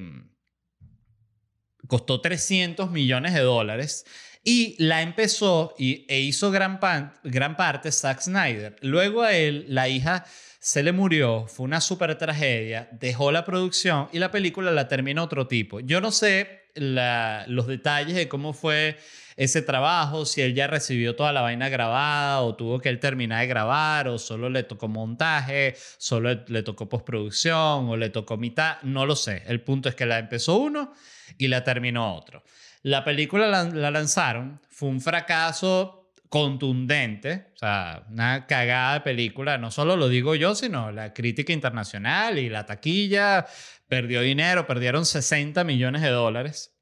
costó 1.88 2.22
300 2.22 2.91
millones 2.91 3.34
de 3.34 3.41
dólares. 3.41 4.06
Y 4.44 4.76
la 4.78 5.02
empezó 5.02 5.74
y, 5.78 6.06
e 6.10 6.20
hizo 6.20 6.52
gran, 6.52 6.80
gran 7.24 7.56
parte 7.56 7.92
Zack 7.92 8.22
Snyder. 8.22 8.76
Luego 8.82 9.22
a 9.22 9.34
él, 9.34 9.66
la 9.70 9.88
hija 9.88 10.26
se 10.60 10.82
le 10.82 10.92
murió, 10.92 11.46
fue 11.48 11.66
una 11.66 11.82
súper 11.82 12.18
tragedia, 12.18 12.88
dejó 12.92 13.32
la 13.32 13.44
producción 13.44 14.08
y 14.14 14.20
la 14.20 14.32
película 14.32 14.72
la 14.72 14.88
terminó 14.88 15.24
otro 15.24 15.48
tipo. 15.48 15.80
Yo 15.82 16.00
no 16.00 16.12
sé 16.12 16.64
los 16.76 17.68
detalles 17.68 18.16
de 18.16 18.28
cómo 18.28 18.54
fue 18.54 18.98
ese 19.36 19.62
trabajo, 19.62 20.26
si 20.26 20.42
él 20.42 20.54
ya 20.54 20.68
recibió 20.68 21.16
toda 21.16 21.34
la 21.34 21.42
vaina 21.42 21.70
grabada 21.70 22.42
o 22.42 22.56
tuvo 22.56 22.80
que 22.80 22.90
él 22.90 23.00
terminar 23.00 23.42
de 23.42 23.48
grabar 23.48 24.08
o 24.08 24.20
solo 24.20 24.50
le 24.50 24.64
tocó 24.64 24.88
montaje, 24.88 25.76
solo 25.98 26.34
le 26.48 26.64
tocó 26.64 26.88
postproducción 26.88 27.90
o 27.90 27.98
le 27.98 28.10
tocó 28.10 28.38
mitad, 28.38 28.78
no 28.84 29.06
lo 29.06 29.16
sé. 29.16 29.44
El 29.48 29.62
punto 29.62 29.90
es 29.90 29.96
que 29.96 30.06
la 30.06 30.20
empezó 30.20 30.58
uno 30.58 30.94
y 31.38 31.48
la 31.48 31.64
terminó 31.64 32.16
otro. 32.16 32.44
La 32.84 33.06
película 33.06 33.48
la, 33.48 33.91
lanzaron, 33.91 34.60
fue 34.69 34.89
un 34.89 35.00
fracaso 35.00 36.12
contundente, 36.28 37.48
o 37.56 37.58
sea, 37.58 38.06
una 38.10 38.46
cagada 38.46 38.96
de 38.96 39.02
película, 39.02 39.58
no 39.58 39.72
solo 39.72 39.96
lo 39.96 40.10
digo 40.10 40.36
yo, 40.36 40.54
sino 40.54 40.91
la 40.91 41.13
crítica 41.13 41.54
internacional 41.54 42.39
y 42.39 42.50
la 42.50 42.65
taquilla, 42.65 43.46
perdió 43.88 44.22
dinero, 44.22 44.67
perdieron 44.67 45.06
60 45.06 45.63
millones 45.63 46.02
de 46.02 46.10
dólares 46.10 46.76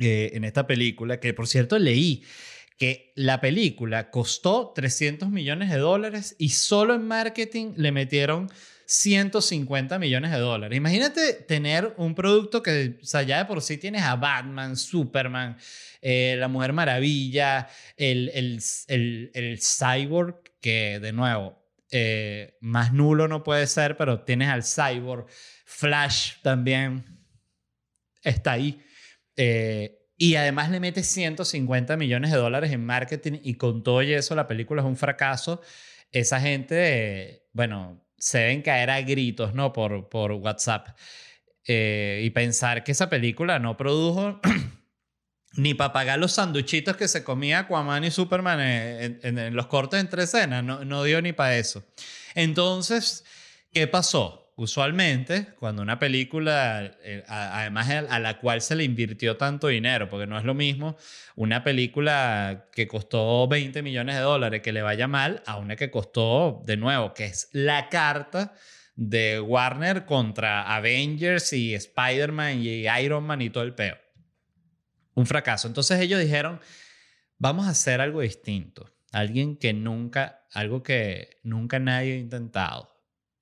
eh, 0.00 0.30
en 0.34 0.44
esta 0.44 0.66
película, 0.66 1.18
que 1.18 1.34
por 1.34 1.48
cierto 1.48 1.78
leí 1.78 2.24
que 2.78 3.12
la 3.16 3.40
película 3.40 4.10
costó 4.10 4.72
300 4.74 5.30
millones 5.30 5.70
de 5.70 5.78
dólares 5.78 6.36
y 6.38 6.50
solo 6.50 6.94
en 6.94 7.06
marketing 7.06 7.72
le 7.76 7.90
metieron 7.90 8.48
150 8.86 9.98
millones 9.98 10.30
de 10.30 10.38
dólares. 10.38 10.76
Imagínate 10.76 11.34
tener 11.34 11.94
un 11.96 12.14
producto 12.14 12.62
que, 12.62 12.98
o 13.02 13.04
sea, 13.04 13.22
ya 13.22 13.38
de 13.38 13.44
por 13.44 13.60
sí 13.60 13.78
tienes 13.78 14.02
a 14.02 14.14
Batman, 14.14 14.76
Superman, 14.76 15.56
eh, 16.00 16.36
la 16.38 16.48
Mujer 16.48 16.72
Maravilla, 16.72 17.68
el, 17.96 18.30
el, 18.32 19.30
el, 19.34 19.58
Cyborg, 19.60 20.40
que 20.60 21.00
de 21.00 21.12
nuevo, 21.12 21.58
eh, 21.90 22.56
más 22.60 22.92
nulo 22.92 23.26
no 23.26 23.42
puede 23.42 23.66
ser, 23.66 23.96
pero 23.96 24.20
tienes 24.20 24.48
al 24.48 24.62
Cyborg, 24.62 25.26
Flash 25.64 26.34
también 26.42 27.04
está 28.22 28.52
ahí. 28.52 28.80
Eh, 29.36 29.98
y 30.16 30.36
además 30.36 30.70
le 30.70 30.80
metes 30.80 31.08
150 31.08 31.96
millones 31.96 32.30
de 32.30 32.38
dólares 32.38 32.72
en 32.72 32.86
marketing 32.86 33.40
y 33.42 33.54
con 33.54 33.82
todo 33.82 34.00
eso 34.00 34.34
la 34.34 34.46
película 34.46 34.80
es 34.80 34.86
un 34.86 34.96
fracaso. 34.96 35.60
Esa 36.10 36.40
gente, 36.40 37.48
bueno, 37.52 38.05
se 38.18 38.38
deben 38.38 38.62
caer 38.62 38.90
a 38.90 39.00
gritos, 39.02 39.54
¿no? 39.54 39.72
Por, 39.72 40.08
por 40.08 40.32
WhatsApp. 40.32 40.88
Eh, 41.66 42.22
y 42.24 42.30
pensar 42.30 42.84
que 42.84 42.92
esa 42.92 43.10
película 43.10 43.58
no 43.58 43.76
produjo 43.76 44.40
ni 45.54 45.74
para 45.74 45.92
pagar 45.92 46.18
los 46.18 46.32
sanduchitos 46.32 46.96
que 46.96 47.08
se 47.08 47.24
comía 47.24 47.60
Aquaman 47.60 48.04
y 48.04 48.10
Superman 48.10 48.60
en, 48.60 49.56
los 49.56 49.66
cortes 49.66 49.98
entre 50.00 50.24
escenas, 50.24 50.62
no, 50.62 50.84
no 50.84 51.02
dio 51.02 51.20
ni 51.22 51.32
para 51.32 51.56
eso. 51.56 51.84
Entonces, 52.34 53.24
¿qué 53.72 53.86
pasó? 53.88 54.45
Usualmente 54.56 55.48
cuando 55.58 55.82
una 55.82 55.98
película, 55.98 56.90
eh, 57.02 57.22
además 57.28 57.90
a, 57.90 58.18
la 58.18 58.38
cual 58.38 58.62
se 58.62 58.74
le 58.74 58.84
invirtió 58.84 59.36
tanto 59.36 59.68
dinero, 59.68 60.08
porque 60.08 60.26
no 60.26 60.38
es 60.38 60.44
lo 60.44 60.54
mismo 60.54 60.96
una 61.36 61.62
película 61.62 62.68
que 62.72 62.88
costó 62.88 63.46
20 63.48 63.82
millones 63.82 64.16
de 64.16 64.22
dólares 64.22 64.62
que 64.62 64.72
le 64.72 64.82
vaya 64.82 65.06
mal 65.06 65.42
a 65.46 65.58
una 65.58 65.76
que 65.76 65.90
costó, 65.90 66.62
de 66.64 66.76
nuevo, 66.78 67.12
que 67.12 67.26
es 67.26 67.50
la 67.52 67.88
carta 67.90 68.54
de 68.94 69.40
Warner 69.40 70.06
contra 70.06 70.74
Avengers 70.74 71.52
y 71.52 71.74
Spider-Man 71.74 72.60
y 72.62 72.86
Iron 72.88 73.24
Man 73.24 73.42
y 73.42 73.50
todo 73.50 73.64
el 73.64 73.74
peo. 73.74 73.98
Un 75.14 75.26
fracaso. 75.26 75.68
Entonces 75.68 76.00
ellos 76.00 76.18
dijeron, 76.18 76.60
vamos 77.36 77.66
a 77.66 77.70
hacer 77.70 78.00
algo 78.00 78.22
distinto. 78.22 78.90
Alguien 79.12 79.56
que 79.56 79.74
nunca, 79.74 80.46
algo 80.52 80.82
que 80.82 81.40
nunca 81.42 81.78
nadie 81.78 82.14
ha 82.14 82.18
intentado 82.18 82.95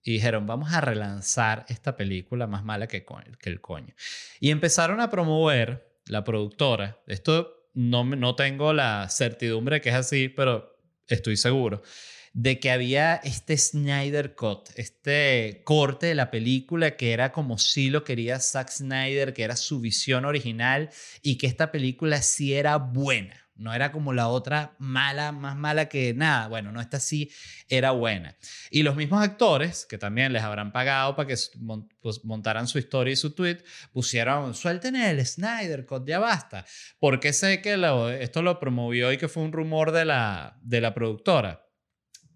y 0.05 0.12
dijeron, 0.12 0.47
vamos 0.47 0.73
a 0.73 0.83
relanzar 0.83 1.64
esta 1.69 1.97
película 1.97 2.47
más 2.47 2.62
mala 2.62 2.87
que, 2.87 3.07
que 3.40 3.51
el 3.51 3.61
coño. 3.62 3.95
Y 4.38 4.51
empezaron 4.51 5.01
a 5.01 5.11
promover 5.11 5.88
la 6.07 6.23
productora. 6.23 7.01
Esto 7.07 7.71
no, 7.73 8.05
no 8.05 8.37
tengo 8.37 8.75
la 8.75 9.09
certidumbre 9.09 9.81
que 9.81 9.88
es 9.88 9.95
así, 9.95 10.29
pero 10.29 10.79
estoy 11.09 11.38
seguro, 11.38 11.83
de 12.35 12.59
que 12.61 12.71
había 12.71 13.17
este 13.17 13.57
Snyder 13.57 14.35
Cut, 14.35 14.71
este 14.77 15.62
corte 15.64 16.07
de 16.07 16.14
la 16.14 16.31
película 16.31 16.97
que 16.97 17.12
era 17.12 17.33
como 17.33 17.59
si 17.59 17.90
lo 17.90 18.05
quería 18.05 18.40
Zack 18.40 18.71
Snyder, 18.71 19.33
que 19.33 19.45
era 19.45 19.57
su 19.57 19.81
visión 19.81 20.25
original 20.25 20.90
y 21.23 21.38
que 21.38 21.47
esta 21.47 21.71
película 21.71 22.21
sí 22.23 22.55
era 22.55 22.77
buena. 22.77 23.44
No 23.57 23.73
era 23.73 23.93
como 23.93 24.12
la 24.12 24.29
otra 24.29 24.75
mala, 24.79 25.31
más 25.31 25.57
mala 25.57 25.88
que 25.88 26.12
nada. 26.12 26.49
Bueno, 26.49 26.73
no, 26.73 26.81
esta 26.81 26.99
sí 26.99 27.31
era 27.69 27.93
buena. 27.93 28.37
Y 28.71 28.83
los 28.83 28.97
mismos 28.97 29.23
actores, 29.23 29.87
que 29.87 29.97
también 29.97 30.33
les 30.33 30.43
habrán 30.43 30.73
pagado 30.73 31.14
para 31.14 31.29
que 31.29 31.37
pues, 32.01 32.25
montaran 32.25 32.67
su 32.67 32.79
historia 32.79 33.12
y 33.12 33.17
su 33.17 33.35
tweet, 33.35 33.59
pusieron, 33.93 34.55
suelten 34.55 34.97
el 34.97 35.25
Snyder 35.25 35.87
Cut, 35.87 36.07
ya 36.07 36.19
basta. 36.19 36.67
Porque 36.99 37.33
sé 37.33 37.62
que 37.62 37.75
esto 38.21 38.43
lo 38.43 38.59
promovió 38.59 39.12
y 39.12 39.19
que 39.19 39.29
fue 39.29 39.45
un 39.45 39.53
rumor 39.53 39.93
de 39.93 40.05
la, 40.05 40.59
de 40.62 40.81
la 40.81 40.93
productora. 40.93 41.64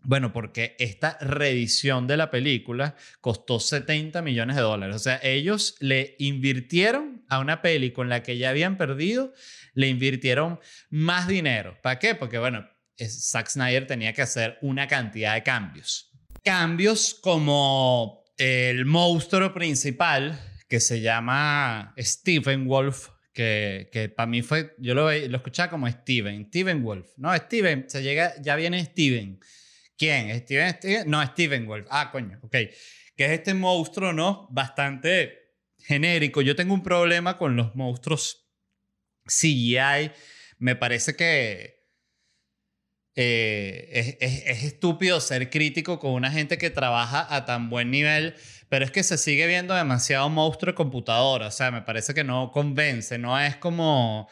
Bueno, 0.05 0.33
porque 0.33 0.77
esta 0.79 1.19
reedición 1.21 2.07
de 2.07 2.17
la 2.17 2.31
película 2.31 2.95
costó 3.21 3.59
70 3.61 4.23
millones 4.23 4.57
de 4.57 4.63
dólares. 4.63 4.97
O 4.97 5.01
sea, 5.01 5.21
ellos 5.23 5.77
le 5.81 6.15
invirtieron 6.19 7.18
a 7.29 7.39
una 7.39 7.63
peli 7.63 7.93
con 7.93 8.09
la 8.09 8.23
que 8.23 8.39
ya 8.39 8.51
habían 8.51 8.77
perdido 8.77 9.33
le 9.75 9.89
invirtieron 9.89 10.61
más 10.91 11.29
dinero. 11.29 11.79
¿Para 11.83 11.99
qué? 11.99 12.15
Porque, 12.15 12.39
bueno, 12.39 12.69
Zack 12.99 13.49
Snyder 13.49 13.87
tenía 13.87 14.13
que 14.13 14.23
hacer 14.23 14.59
una 14.63 14.89
cantidad 14.89 15.35
de 15.35 15.43
cambios. 15.43 16.11
Cambios 16.43 17.15
como 17.21 18.25
el 18.37 18.85
monstruo 18.85 19.53
principal, 19.53 20.39
que 20.69 20.81
se 20.81 21.01
llama 21.01 21.95
Stephen 21.99 22.67
Wolf, 22.67 23.09
que, 23.33 23.89
que 23.93 24.09
para 24.09 24.27
mí 24.27 24.43
fue, 24.43 24.75
yo 24.79 24.95
lo, 24.95 25.13
lo 25.13 25.37
escuchaba 25.37 25.71
como 25.71 25.89
Steven, 25.89 26.47
Steven 26.49 26.83
Wolf. 26.83 27.07
No, 27.17 27.35
Steven, 27.37 27.89
se 27.89 28.03
llega, 28.03 28.35
ya 28.41 28.57
viene 28.57 28.85
Steven. 28.85 29.39
¿Quién? 29.97 30.37
¿Steven? 30.41 30.75
Steven? 30.75 31.11
No, 31.11 31.25
Steven 31.25 31.67
Wolf. 31.67 31.87
Ah, 31.91 32.11
coño, 32.11 32.39
ok. 32.43 32.53
Que 33.17 33.25
es 33.25 33.31
este 33.31 33.55
monstruo, 33.55 34.13
¿no? 34.13 34.49
Bastante 34.51 35.48
genérico. 35.89 36.43
Yo 36.43 36.55
tengo 36.55 36.75
un 36.75 36.83
problema 36.83 37.39
con 37.39 37.57
los 37.57 37.75
monstruos 37.75 38.47
CGI, 39.27 40.13
me 40.59 40.77
parece 40.77 41.17
que 41.17 41.79
eh, 43.17 44.19
es, 44.21 44.65
estúpido 44.65 45.19
ser 45.21 45.49
crítico 45.49 45.99
con 45.99 46.13
una 46.13 46.31
gente 46.31 46.59
que 46.59 46.69
trabaja 46.69 47.27
a 47.35 47.47
tan 47.47 47.71
buen 47.71 47.91
nivel, 47.91 48.35
pero 48.69 48.85
es 48.85 48.91
que 48.91 49.03
se 49.03 49.17
sigue 49.17 49.47
viendo 49.47 49.75
demasiado 49.75 50.29
monstruo 50.29 50.73
de 50.73 50.77
computadora, 50.77 51.47
o 51.47 51.51
sea, 51.51 51.71
me 51.71 51.81
parece 51.81 52.13
que 52.13 52.23
no 52.23 52.53
convence, 52.53 53.17
no 53.17 53.41
es 53.41 53.57
como 53.57 54.29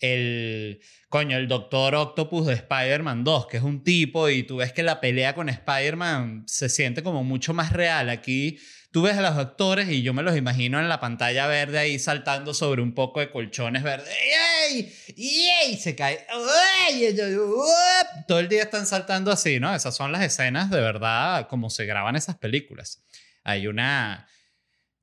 el, 0.00 0.80
coño, 1.10 1.36
el 1.36 1.46
Doctor 1.46 1.94
Octopus 1.94 2.46
de 2.46 2.54
Spider-Man 2.54 3.22
2, 3.22 3.46
que 3.48 3.58
es 3.58 3.62
un 3.62 3.84
tipo 3.84 4.30
y 4.30 4.44
tú 4.44 4.56
ves 4.56 4.72
que 4.72 4.82
la 4.82 4.98
pelea 4.98 5.34
con 5.34 5.50
Spider-Man 5.50 6.44
se 6.46 6.70
siente 6.70 7.02
como 7.02 7.22
mucho 7.22 7.52
más 7.52 7.72
real. 7.72 8.08
Aquí 8.08 8.58
tú 8.96 9.02
ves 9.02 9.18
a 9.18 9.20
los 9.20 9.36
actores 9.36 9.90
y 9.90 10.00
yo 10.00 10.14
me 10.14 10.22
los 10.22 10.34
imagino 10.38 10.80
en 10.80 10.88
la 10.88 11.00
pantalla 11.00 11.46
verde 11.46 11.78
ahí 11.78 11.98
saltando 11.98 12.54
sobre 12.54 12.80
un 12.80 12.94
poco 12.94 13.20
de 13.20 13.30
colchones 13.30 13.82
verdes. 13.82 14.08
¡Ey! 14.70 14.90
¡Ey! 15.18 15.76
Se 15.76 15.94
cae. 15.94 16.26
Todo 18.26 18.40
el 18.40 18.48
día 18.48 18.62
están 18.62 18.86
saltando 18.86 19.30
así, 19.30 19.60
¿no? 19.60 19.74
Esas 19.74 19.94
son 19.94 20.12
las 20.12 20.22
escenas 20.22 20.70
de 20.70 20.80
verdad 20.80 21.46
como 21.46 21.68
se 21.68 21.84
graban 21.84 22.16
esas 22.16 22.38
películas. 22.38 23.04
Hay 23.44 23.66
una... 23.66 24.26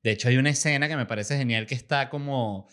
De 0.02 0.10
hecho, 0.10 0.26
hay 0.26 0.38
una 0.38 0.50
escena 0.50 0.88
que 0.88 0.96
me 0.96 1.06
parece 1.06 1.36
genial 1.36 1.64
que 1.64 1.76
está 1.76 2.10
como 2.10 2.68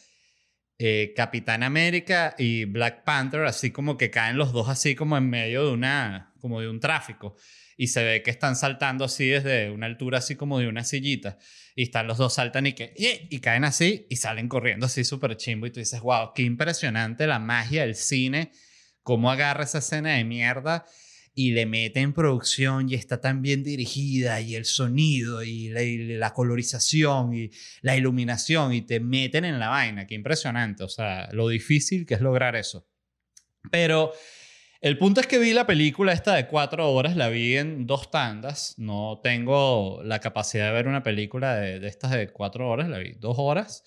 eh, 0.80 1.14
Capitán 1.16 1.62
América 1.62 2.34
y 2.36 2.66
Black 2.66 3.04
Panther, 3.04 3.46
así 3.46 3.70
como 3.70 3.96
que 3.96 4.10
caen 4.10 4.38
los 4.38 4.54
dos 4.54 4.70
así 4.70 4.96
como 4.96 5.18
en 5.18 5.30
medio 5.30 5.68
de 5.68 5.72
una, 5.72 6.34
como 6.42 6.62
de 6.62 6.68
un 6.68 6.80
tráfico. 6.80 7.36
Y 7.82 7.88
se 7.88 8.04
ve 8.04 8.22
que 8.22 8.30
están 8.30 8.56
saltando 8.56 9.06
así 9.06 9.26
desde 9.26 9.72
una 9.72 9.88
altura 9.88 10.20
así 10.20 10.36
como 10.36 10.60
de 10.60 10.68
una 10.68 10.84
sillita. 10.84 11.40
Y 11.76 11.82
están 11.82 12.06
los 12.06 12.20
dos 12.20 12.36
saltan 12.36 12.68
y 12.68 12.74
que, 12.74 12.94
y 12.96 13.40
caen 13.40 13.64
así 13.64 14.06
y 14.08 14.18
salen 14.18 14.48
corriendo 14.48 14.86
así 14.86 15.04
súper 15.04 15.36
chimbo. 15.36 15.66
Y 15.66 15.72
tú 15.72 15.80
dices, 15.80 16.00
wow, 16.00 16.32
qué 16.36 16.44
impresionante 16.44 17.26
la 17.26 17.40
magia 17.40 17.82
del 17.82 17.96
cine, 17.96 18.52
cómo 19.02 19.32
agarra 19.32 19.64
esa 19.64 19.80
escena 19.80 20.12
de 20.12 20.24
mierda 20.24 20.86
y 21.34 21.54
le 21.54 21.66
mete 21.66 22.02
en 22.02 22.14
producción 22.14 22.88
y 22.88 22.94
está 22.94 23.20
tan 23.20 23.42
bien 23.42 23.64
dirigida 23.64 24.40
y 24.42 24.54
el 24.54 24.66
sonido 24.66 25.42
y 25.42 25.70
la, 25.70 26.34
colorización 26.36 27.34
y 27.34 27.50
la 27.82 27.98
iluminación 27.98 28.74
y 28.74 28.84
te 28.84 29.00
meten 29.00 29.44
en 29.44 29.58
la 29.58 29.70
vaina. 29.70 30.06
Qué 30.06 30.14
impresionante. 30.14 30.84
O 30.84 30.88
sea, 30.88 31.30
lo 31.32 31.48
difícil 31.48 32.06
que 32.06 32.14
es 32.14 32.22
lograr 32.22 32.56
eso. 32.56 32.88
Pero 33.72 34.14
el 34.82 34.98
punto 34.98 35.22
es 35.22 35.28
que 35.28 35.40
vi 35.40 35.54
la 35.54 35.66
película 35.66 36.12
esta 36.12 36.36
de 36.36 36.48
cuatro 36.48 36.92
horas, 36.92 37.16
la 37.16 37.30
vi 37.30 37.58
en 37.58 37.88
dos 37.88 38.12
tandas. 38.12 38.76
No 38.78 39.20
tengo 39.24 40.02
la 40.04 40.20
capacidad 40.20 40.68
de 40.68 40.74
ver 40.74 40.88
una 40.88 41.04
película 41.04 41.56
de, 41.56 41.80
de 41.80 41.88
estas 41.88 42.12
de 42.12 42.30
cuatro 42.30 42.70
horas, 42.70 42.90
la 42.90 42.98
vi 42.98 43.14
dos 43.14 43.36
horas 43.40 43.84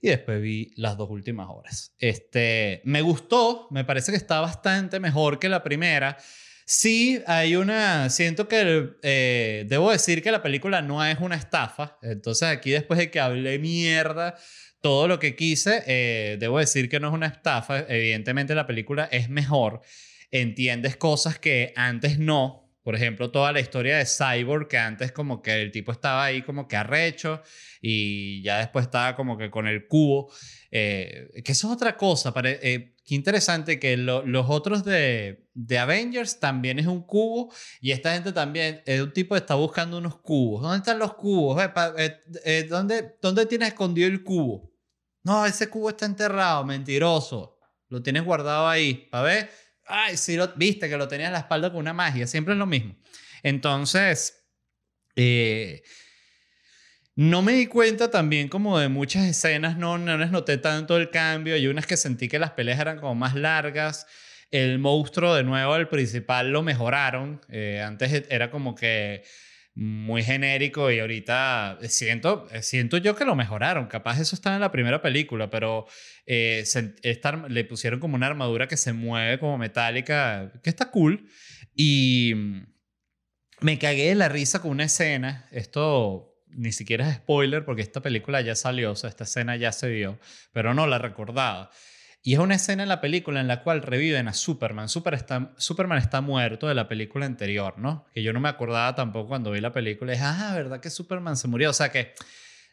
y 0.00 0.08
después 0.08 0.40
vi 0.40 0.70
las 0.76 0.96
dos 0.96 1.10
últimas 1.10 1.48
horas. 1.50 1.94
Este, 1.98 2.80
me 2.84 3.02
gustó, 3.02 3.68
me 3.70 3.84
parece 3.84 4.12
que 4.12 4.18
está 4.18 4.40
bastante 4.40 5.00
mejor 5.00 5.38
que 5.38 5.48
la 5.48 5.62
primera. 5.62 6.16
Sí, 6.64 7.22
hay 7.26 7.56
una. 7.56 8.10
Siento 8.10 8.48
que. 8.48 8.90
Eh, 9.02 9.64
debo 9.68 9.90
decir 9.90 10.22
que 10.22 10.32
la 10.32 10.42
película 10.42 10.82
no 10.82 11.04
es 11.04 11.18
una 11.20 11.36
estafa. 11.36 11.98
Entonces, 12.02 12.48
aquí, 12.48 12.70
después 12.70 12.98
de 12.98 13.10
que 13.10 13.20
hablé 13.20 13.58
mierda 13.58 14.36
todo 14.80 15.08
lo 15.08 15.18
que 15.18 15.34
quise, 15.36 15.82
eh, 15.86 16.36
debo 16.38 16.58
decir 16.58 16.88
que 16.88 17.00
no 17.00 17.08
es 17.08 17.14
una 17.14 17.26
estafa. 17.26 17.80
Evidentemente, 17.88 18.54
la 18.54 18.66
película 18.66 19.08
es 19.10 19.28
mejor. 19.28 19.80
Entiendes 20.30 20.96
cosas 20.96 21.38
que 21.38 21.72
antes 21.76 22.18
no. 22.18 22.66
Por 22.86 22.94
ejemplo, 22.94 23.32
toda 23.32 23.50
la 23.50 23.58
historia 23.58 23.98
de 23.98 24.06
Cyborg, 24.06 24.68
que 24.68 24.78
antes 24.78 25.10
como 25.10 25.42
que 25.42 25.60
el 25.60 25.72
tipo 25.72 25.90
estaba 25.90 26.24
ahí 26.24 26.42
como 26.42 26.68
que 26.68 26.76
arrecho 26.76 27.42
y 27.82 28.44
ya 28.44 28.58
después 28.58 28.84
estaba 28.84 29.16
como 29.16 29.36
que 29.36 29.50
con 29.50 29.66
el 29.66 29.88
cubo. 29.88 30.32
Eh, 30.70 31.30
que 31.44 31.50
eso 31.50 31.66
es 31.66 31.72
otra 31.72 31.96
cosa. 31.96 32.32
Eh, 32.44 32.94
qué 33.04 33.14
interesante 33.16 33.80
que 33.80 33.96
los 33.96 34.46
otros 34.48 34.84
de, 34.84 35.48
de, 35.52 35.78
Avengers 35.80 36.38
también 36.38 36.78
es 36.78 36.86
un 36.86 37.02
cubo 37.02 37.52
y 37.80 37.90
esta 37.90 38.14
gente 38.14 38.32
también 38.32 38.82
es 38.86 39.00
un 39.00 39.12
tipo 39.12 39.34
que 39.34 39.40
está 39.40 39.56
buscando 39.56 39.98
unos 39.98 40.18
cubos. 40.18 40.62
¿Dónde 40.62 40.76
están 40.78 41.00
los 41.00 41.14
cubos? 41.14 41.60
Eh, 41.96 42.66
¿dónde, 42.68 43.16
¿Dónde 43.20 43.46
tienes 43.46 43.70
escondido 43.70 44.06
el 44.06 44.22
cubo? 44.22 44.70
No, 45.24 45.44
ese 45.44 45.68
cubo 45.68 45.88
está 45.90 46.06
enterrado, 46.06 46.64
mentiroso. 46.64 47.58
Lo 47.88 48.00
tienes 48.00 48.24
guardado 48.24 48.68
ahí. 48.68 49.08
Para 49.10 49.24
ver 49.24 49.50
ay, 49.86 50.16
sí, 50.16 50.36
lo, 50.36 50.48
viste 50.54 50.88
que 50.88 50.96
lo 50.96 51.08
tenía 51.08 51.26
en 51.26 51.32
la 51.32 51.40
espalda 51.40 51.70
con 51.70 51.80
una 51.80 51.92
magia, 51.92 52.26
siempre 52.26 52.54
es 52.54 52.58
lo 52.58 52.66
mismo. 52.66 52.96
Entonces, 53.42 54.44
eh, 55.14 55.82
no 57.14 57.42
me 57.42 57.52
di 57.52 57.66
cuenta 57.66 58.10
también 58.10 58.48
como 58.48 58.78
de 58.78 58.88
muchas 58.88 59.24
escenas, 59.24 59.76
no, 59.76 59.98
no 59.98 60.18
les 60.18 60.30
noté 60.30 60.58
tanto 60.58 60.96
el 60.96 61.10
cambio, 61.10 61.54
hay 61.54 61.66
unas 61.66 61.86
que 61.86 61.96
sentí 61.96 62.28
que 62.28 62.38
las 62.38 62.50
peleas 62.52 62.78
eran 62.78 62.98
como 62.98 63.14
más 63.14 63.34
largas, 63.34 64.06
el 64.50 64.78
monstruo 64.78 65.34
de 65.34 65.42
nuevo, 65.42 65.76
el 65.76 65.88
principal, 65.88 66.50
lo 66.50 66.62
mejoraron, 66.62 67.40
eh, 67.48 67.82
antes 67.84 68.24
era 68.28 68.50
como 68.50 68.74
que 68.74 69.24
muy 69.76 70.22
genérico 70.22 70.90
y 70.90 70.98
ahorita 70.98 71.78
siento, 71.82 72.48
siento 72.62 72.96
yo 72.96 73.14
que 73.14 73.26
lo 73.26 73.36
mejoraron. 73.36 73.86
Capaz 73.86 74.18
eso 74.18 74.34
está 74.34 74.54
en 74.54 74.62
la 74.62 74.72
primera 74.72 75.02
película, 75.02 75.50
pero 75.50 75.86
eh, 76.24 76.64
le 77.48 77.64
pusieron 77.64 78.00
como 78.00 78.16
una 78.16 78.26
armadura 78.26 78.68
que 78.68 78.78
se 78.78 78.94
mueve 78.94 79.38
como 79.38 79.58
metálica, 79.58 80.50
que 80.62 80.70
está 80.70 80.90
cool. 80.90 81.28
Y 81.74 82.32
me 83.60 83.78
cagué 83.78 84.08
de 84.08 84.14
la 84.14 84.30
risa 84.30 84.62
con 84.62 84.70
una 84.70 84.84
escena. 84.84 85.46
Esto 85.52 86.34
ni 86.48 86.72
siquiera 86.72 87.06
es 87.10 87.16
spoiler 87.16 87.66
porque 87.66 87.82
esta 87.82 88.00
película 88.00 88.40
ya 88.40 88.54
salió, 88.54 88.92
o 88.92 88.96
sea, 88.96 89.10
esta 89.10 89.24
escena 89.24 89.56
ya 89.56 89.72
se 89.72 89.90
vio, 89.90 90.18
pero 90.52 90.72
no 90.72 90.86
la 90.86 90.96
recordaba. 90.96 91.70
Y 92.26 92.32
es 92.32 92.40
una 92.40 92.56
escena 92.56 92.82
en 92.82 92.88
la 92.88 93.00
película 93.00 93.38
en 93.38 93.46
la 93.46 93.62
cual 93.62 93.82
reviven 93.82 94.26
a 94.26 94.34
Superman. 94.34 94.88
Superman 94.88 95.98
está 95.98 96.20
muerto 96.20 96.66
de 96.66 96.74
la 96.74 96.88
película 96.88 97.24
anterior, 97.24 97.78
¿no? 97.78 98.04
Que 98.12 98.24
yo 98.24 98.32
no 98.32 98.40
me 98.40 98.48
acordaba 98.48 98.96
tampoco 98.96 99.28
cuando 99.28 99.52
vi 99.52 99.60
la 99.60 99.70
película. 99.70 100.12
Y 100.12 100.18
ah, 100.20 100.50
¿verdad 100.52 100.80
que 100.80 100.90
Superman 100.90 101.36
se 101.36 101.46
murió? 101.46 101.70
O 101.70 101.72
sea 101.72 101.92
que, 101.92 102.14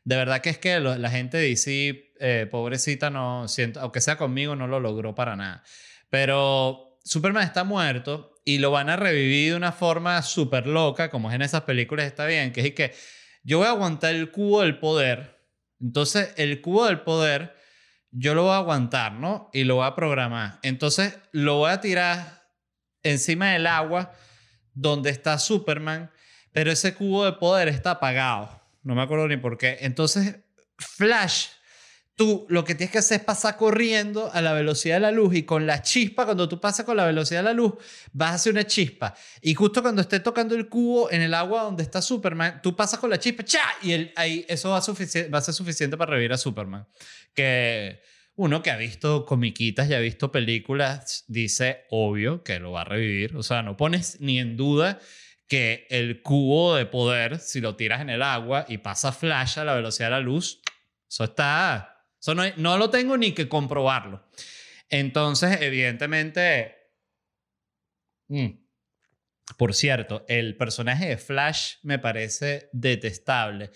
de 0.06 0.16
verdad 0.16 0.42
que 0.42 0.50
es 0.50 0.58
que 0.58 0.80
la 0.80 1.10
gente 1.12 1.38
dice, 1.38 2.12
eh, 2.20 2.48
pobrecita, 2.50 3.12
no, 3.12 3.48
siento, 3.48 3.80
aunque 3.80 4.02
sea 4.02 4.18
conmigo, 4.18 4.56
no 4.56 4.66
lo 4.66 4.80
logró 4.80 5.14
para 5.14 5.36
nada. 5.36 5.64
Pero 6.10 6.98
Superman 7.04 7.44
está 7.44 7.64
muerto 7.64 8.34
y 8.46 8.58
lo 8.58 8.72
van 8.72 8.90
a 8.90 8.96
revivir 8.96 9.52
de 9.52 9.58
una 9.58 9.72
forma 9.72 10.20
súper 10.24 10.66
loca, 10.66 11.12
como 11.12 11.30
es 11.30 11.36
en 11.36 11.44
esas 11.44 11.62
películas, 11.62 12.08
está 12.08 12.26
bien, 12.26 12.54
que 12.54 12.62
es 12.62 12.74
que 12.74 12.96
yo 13.44 13.60
voy 13.60 13.68
a 13.68 13.70
aguantar 13.70 14.16
el 14.16 14.32
cubo 14.32 14.62
del 14.62 14.80
poder. 14.80 15.46
Entonces, 15.80 16.34
el 16.38 16.60
cubo 16.60 16.88
del 16.88 17.02
poder 17.02 17.62
yo 18.14 18.36
lo 18.36 18.44
voy 18.44 18.54
a 18.54 18.58
aguantar, 18.58 19.14
¿no? 19.14 19.50
Y 19.54 19.64
lo 19.64 19.76
voy 19.76 19.88
a 19.88 19.96
programar. 19.96 20.60
Entonces 20.62 21.20
lo 21.32 21.58
voy 21.58 21.72
a 21.72 21.82
tirar 21.82 22.44
encima 23.02 23.52
del 23.52 23.68
agua 23.68 24.14
donde 24.74 25.10
está 25.10 25.38
Superman, 25.40 26.12
pero 26.52 26.72
ese 26.72 26.94
cubo 26.94 27.26
de 27.26 27.34
poder 27.34 27.68
está 27.68 27.92
apagado. 27.92 28.62
No 28.84 28.96
me 28.96 29.02
acuerdo 29.02 29.28
ni 29.28 29.38
por 29.38 29.58
qué. 29.58 29.78
Entonces 29.82 30.38
Flash 30.78 31.48
tú 32.16 32.46
lo 32.50 32.64
que 32.64 32.76
tienes 32.76 32.92
que 32.92 33.00
hacer 33.00 33.20
es 33.20 33.26
pasar 33.26 33.58
corriendo 33.58 34.32
a 34.32 34.42
la 34.42 34.54
velocidad 34.54 34.96
de 34.96 35.02
la 35.02 35.12
luz 35.12 35.36
y 35.36 35.44
con 35.44 35.66
la 35.66 35.82
chispa, 35.82 36.26
cuando 36.26 36.48
tú 36.48 36.60
pasas 36.60 36.86
con 36.86 36.96
la 36.96 37.06
velocidad 37.06 37.40
de 37.40 37.46
la 37.46 37.54
luz, 37.54 37.74
vas 38.12 38.32
a 38.32 38.34
hacer 38.36 38.54
una 38.54 38.66
chispa. 38.66 39.16
Y 39.42 39.54
justo 39.54 39.82
cuando 39.82 40.02
esté 40.02 40.20
tocando 40.20 40.56
el 40.56 40.70
cubo 40.70 41.12
en 41.12 41.22
el 41.22 41.34
agua 41.34 41.64
donde 41.64 41.84
está 41.84 42.02
Superman, 42.02 42.62
tú 42.62 42.76
pasas 42.76 43.00
con 43.00 43.10
la 43.10 43.20
chispa, 43.20 43.44
¡cha! 43.44 43.64
Y 43.82 43.94
el, 43.94 44.14
eso 44.48 44.70
va, 44.70 44.80
va 44.80 45.38
a 45.38 45.42
ser 45.42 45.54
suficiente 45.54 45.98
para 45.98 46.12
revivir 46.12 46.34
a 46.34 46.38
Superman. 46.38 46.88
Que 47.34 48.02
uno 48.36 48.62
que 48.62 48.72
ha 48.72 48.78
visto 48.78 49.26
comiquitas 49.26 49.90
y 49.90 49.94
ha 49.94 50.00
visto 50.00 50.32
películas 50.32 51.26
dice, 51.28 51.86
obvio, 51.90 52.44
que 52.44 52.60
lo 52.60 52.72
va 52.72 52.82
a 52.82 52.86
revivir. 52.86 53.36
O 53.36 53.44
sea, 53.44 53.64
no 53.64 53.78
pones 53.78 54.20
ni 54.22 54.40
en 54.40 54.56
duda 54.58 55.00
que 55.48 55.88
el 55.90 56.22
cubo 56.22 56.76
de 56.76 56.86
poder, 56.86 57.40
si 57.40 57.62
lo 57.62 57.76
tiras 57.76 58.02
en 58.02 58.10
el 58.10 58.22
agua 58.22 58.66
y 58.68 58.80
pasa 58.80 59.12
flash 59.12 59.60
a 59.60 59.66
la 59.66 59.76
velocidad 59.76 60.08
de 60.08 60.12
la 60.12 60.20
luz, 60.20 60.62
eso 61.08 61.26
está 61.26 61.93
no, 62.58 62.78
lo 62.78 62.90
tengo 62.90 63.18
ni 63.18 63.34
que 63.34 63.50
comprobarlo. 63.50 64.26
Entonces, 64.90 65.62
evidentemente, 65.62 66.76
mm, 68.28 68.50
por 69.58 69.74
cierto, 69.74 70.26
el 70.28 70.56
personaje 70.56 71.08
de 71.10 71.18
Flash 71.18 71.76
me 71.84 72.00
parece 72.00 72.70
detestable. 72.72 73.72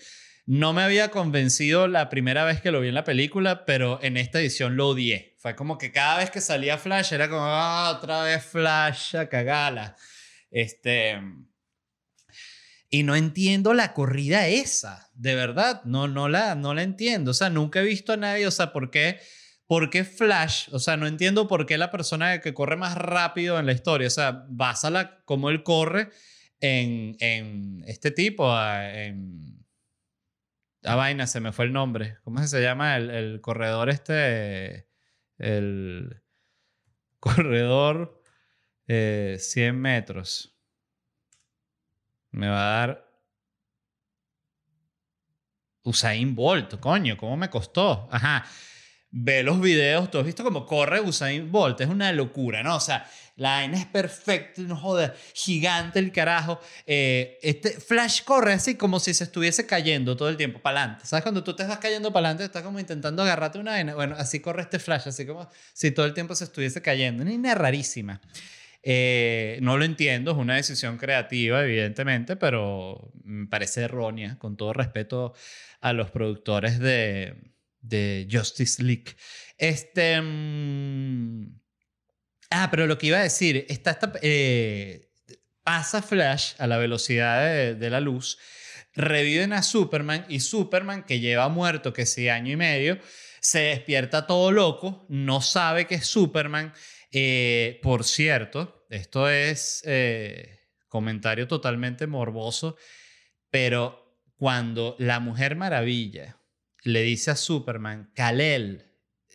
No 0.46 0.72
me 0.72 0.82
había 0.82 1.10
convencido 1.10 1.88
la 1.88 2.08
primera 2.08 2.44
vez 2.44 2.62
que 2.62 2.70
lo 2.70 2.80
vi 2.80 2.88
en 2.88 2.94
la 2.94 3.04
película, 3.04 3.66
pero 3.66 3.98
en 4.02 4.16
esta 4.16 4.40
edición 4.40 4.76
lo 4.76 4.88
odié. 4.88 5.36
Fue 5.38 5.54
como 5.54 5.76
que 5.76 5.92
cada 5.92 6.18
vez 6.18 6.30
que 6.30 6.40
salía 6.40 6.78
Flash 6.78 7.12
era 7.12 7.28
como, 7.28 7.42
ah, 7.44 7.94
otra 7.98 8.22
vez 8.22 8.44
Flash, 8.44 9.14
a 9.16 9.28
cagala. 9.28 9.94
Este, 10.50 11.20
y 12.90 13.02
no 13.02 13.16
entiendo 13.16 13.74
la 13.74 13.92
corrida 13.92 14.48
esa, 14.48 15.10
de 15.14 15.34
verdad, 15.34 15.82
no, 15.84 16.08
no, 16.08 16.28
la, 16.28 16.54
no 16.54 16.74
la 16.74 16.82
entiendo. 16.82 17.32
O 17.32 17.34
sea, 17.34 17.50
nunca 17.50 17.80
he 17.80 17.84
visto 17.84 18.12
a 18.12 18.16
nadie, 18.16 18.46
o 18.46 18.50
sea, 18.50 18.72
¿por 18.72 18.90
qué, 18.90 19.20
¿por 19.66 19.90
qué 19.90 20.04
Flash? 20.04 20.68
O 20.72 20.78
sea, 20.78 20.96
no 20.96 21.06
entiendo 21.06 21.48
por 21.48 21.66
qué 21.66 21.76
la 21.76 21.90
persona 21.90 22.40
que 22.40 22.54
corre 22.54 22.76
más 22.76 22.96
rápido 22.96 23.58
en 23.58 23.66
la 23.66 23.72
historia, 23.72 24.06
o 24.08 24.10
sea, 24.10 24.44
básala 24.48 25.22
como 25.24 25.50
él 25.50 25.62
corre 25.62 26.10
en, 26.60 27.16
en 27.20 27.84
este 27.86 28.10
tipo, 28.10 28.50
en... 28.58 29.58
La 30.80 30.94
vaina, 30.94 31.26
se 31.26 31.40
me 31.40 31.52
fue 31.52 31.64
el 31.66 31.72
nombre. 31.72 32.18
¿Cómo 32.22 32.42
se 32.46 32.62
llama 32.62 32.96
el, 32.96 33.40
corredor 33.40 33.90
este? 33.90 34.88
El 35.36 36.22
corredor 37.18 38.22
100 38.86 38.88
eh, 38.88 39.72
metros. 39.72 40.57
Me 42.30 42.48
va 42.48 42.60
a 42.60 42.86
dar 42.86 43.08
Usain 45.82 46.34
Bolt, 46.34 46.78
coño, 46.80 47.16
¿cómo 47.16 47.36
me 47.36 47.48
costó? 47.48 48.08
Ajá. 48.10 48.44
Ve 49.10 49.42
los 49.42 49.58
videos, 49.58 50.10
tú 50.10 50.18
has 50.18 50.26
visto 50.26 50.44
cómo 50.44 50.66
corre 50.66 51.00
Usain 51.00 51.50
Bolt, 51.50 51.80
es 51.80 51.88
una 51.88 52.12
locura, 52.12 52.62
¿no? 52.62 52.76
O 52.76 52.80
sea, 52.80 53.08
la 53.36 53.50
vaina 53.52 53.78
es 53.78 53.86
perfecta, 53.86 54.60
no 54.62 54.76
joder, 54.76 55.16
gigante 55.32 55.98
el 55.98 56.12
carajo. 56.12 56.60
Eh, 56.86 57.38
este 57.40 57.70
Flash 57.70 58.22
corre 58.24 58.52
así 58.52 58.74
como 58.74 59.00
si 59.00 59.14
se 59.14 59.24
estuviese 59.24 59.64
cayendo 59.64 60.16
todo 60.16 60.28
el 60.28 60.36
tiempo 60.36 60.60
para 60.60 60.80
adelante. 60.80 61.06
¿Sabes? 61.06 61.22
Cuando 61.22 61.42
tú 61.42 61.54
te 61.54 61.64
vas 61.64 61.78
cayendo 61.78 62.12
para 62.12 62.26
adelante, 62.26 62.44
estás 62.44 62.62
como 62.62 62.80
intentando 62.80 63.22
agarrarte 63.22 63.58
una 63.58 63.70
vaina. 63.70 63.94
Bueno, 63.94 64.16
así 64.18 64.40
corre 64.40 64.62
este 64.62 64.78
Flash, 64.78 65.08
así 65.08 65.24
como 65.24 65.48
si 65.72 65.92
todo 65.92 66.04
el 66.04 66.14
tiempo 66.14 66.34
se 66.34 66.44
estuviese 66.44 66.82
cayendo. 66.82 67.22
Una 67.22 67.30
vaina 67.30 67.54
rarísima. 67.54 68.20
Eh, 68.90 69.58
no 69.60 69.76
lo 69.76 69.84
entiendo, 69.84 70.30
es 70.30 70.38
una 70.38 70.54
decisión 70.54 70.96
creativa, 70.96 71.62
evidentemente, 71.62 72.36
pero 72.36 73.12
me 73.22 73.46
parece 73.46 73.82
errónea, 73.82 74.38
con 74.38 74.56
todo 74.56 74.72
respeto 74.72 75.34
a 75.82 75.92
los 75.92 76.10
productores 76.10 76.78
de, 76.78 77.36
Justice 78.32 78.82
League. 78.82 79.14
Este. 79.58 80.18
Mm, 80.22 81.60
ah, 82.48 82.68
pero 82.70 82.86
lo 82.86 82.96
que 82.96 83.08
iba 83.08 83.18
a 83.18 83.22
decir, 83.24 83.66
está 83.68 83.90
esta, 83.90 84.10
eh, 84.22 85.10
pasa 85.62 86.00
Flash 86.00 86.54
a 86.56 86.66
la 86.66 86.78
velocidad 86.78 87.44
de, 87.44 87.74
de, 87.74 87.90
la 87.90 88.00
luz, 88.00 88.38
reviven 88.94 89.52
a 89.52 89.62
Superman 89.62 90.24
y 90.30 90.40
Superman, 90.40 91.04
que 91.04 91.20
lleva 91.20 91.50
muerto 91.50 91.92
que 91.92 92.06
sí 92.06 92.30
año 92.30 92.54
y 92.54 92.56
medio, 92.56 92.98
se 93.42 93.60
despierta 93.60 94.26
todo 94.26 94.50
loco, 94.50 95.04
no 95.10 95.42
sabe 95.42 95.86
que 95.86 95.96
es 95.96 96.06
Superman 96.06 96.72
eh, 97.10 97.80
por 97.82 98.04
cierto, 98.04 98.86
esto 98.90 99.28
es 99.28 99.82
eh, 99.86 100.60
comentario 100.88 101.48
totalmente 101.48 102.06
morboso, 102.06 102.76
pero 103.50 104.22
cuando 104.36 104.96
la 104.98 105.20
Mujer 105.20 105.56
Maravilla 105.56 106.38
le 106.82 107.02
dice 107.02 107.30
a 107.30 107.36
Superman, 107.36 108.10
Kalel, 108.14 108.86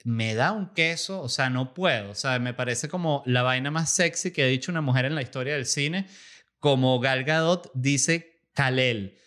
me 0.04 0.36
da 0.36 0.52
un 0.52 0.74
queso, 0.74 1.22
o 1.22 1.30
sea, 1.30 1.50
no 1.50 1.74
puedo, 1.74 2.12
o 2.12 2.16
sea, 2.16 2.40
me 2.40 2.54
parece 2.54 2.90
como 2.90 3.24
la 3.26 3.44
vaina 3.44 3.72
más 3.72 3.90
sexy 3.90 4.32
que 4.32 4.44
ha 4.44 4.48
dicho 4.48 4.72
una 4.72 4.82
mujer 4.82 5.06
en 5.06 5.16
la 5.16 5.22
historia 5.22 5.54
del 5.54 5.66
cine, 5.66 6.08
como 6.60 7.00
Gal 7.00 7.24
Gadot 7.24 7.72
dice 7.74 8.42
Kalel. 8.54 9.18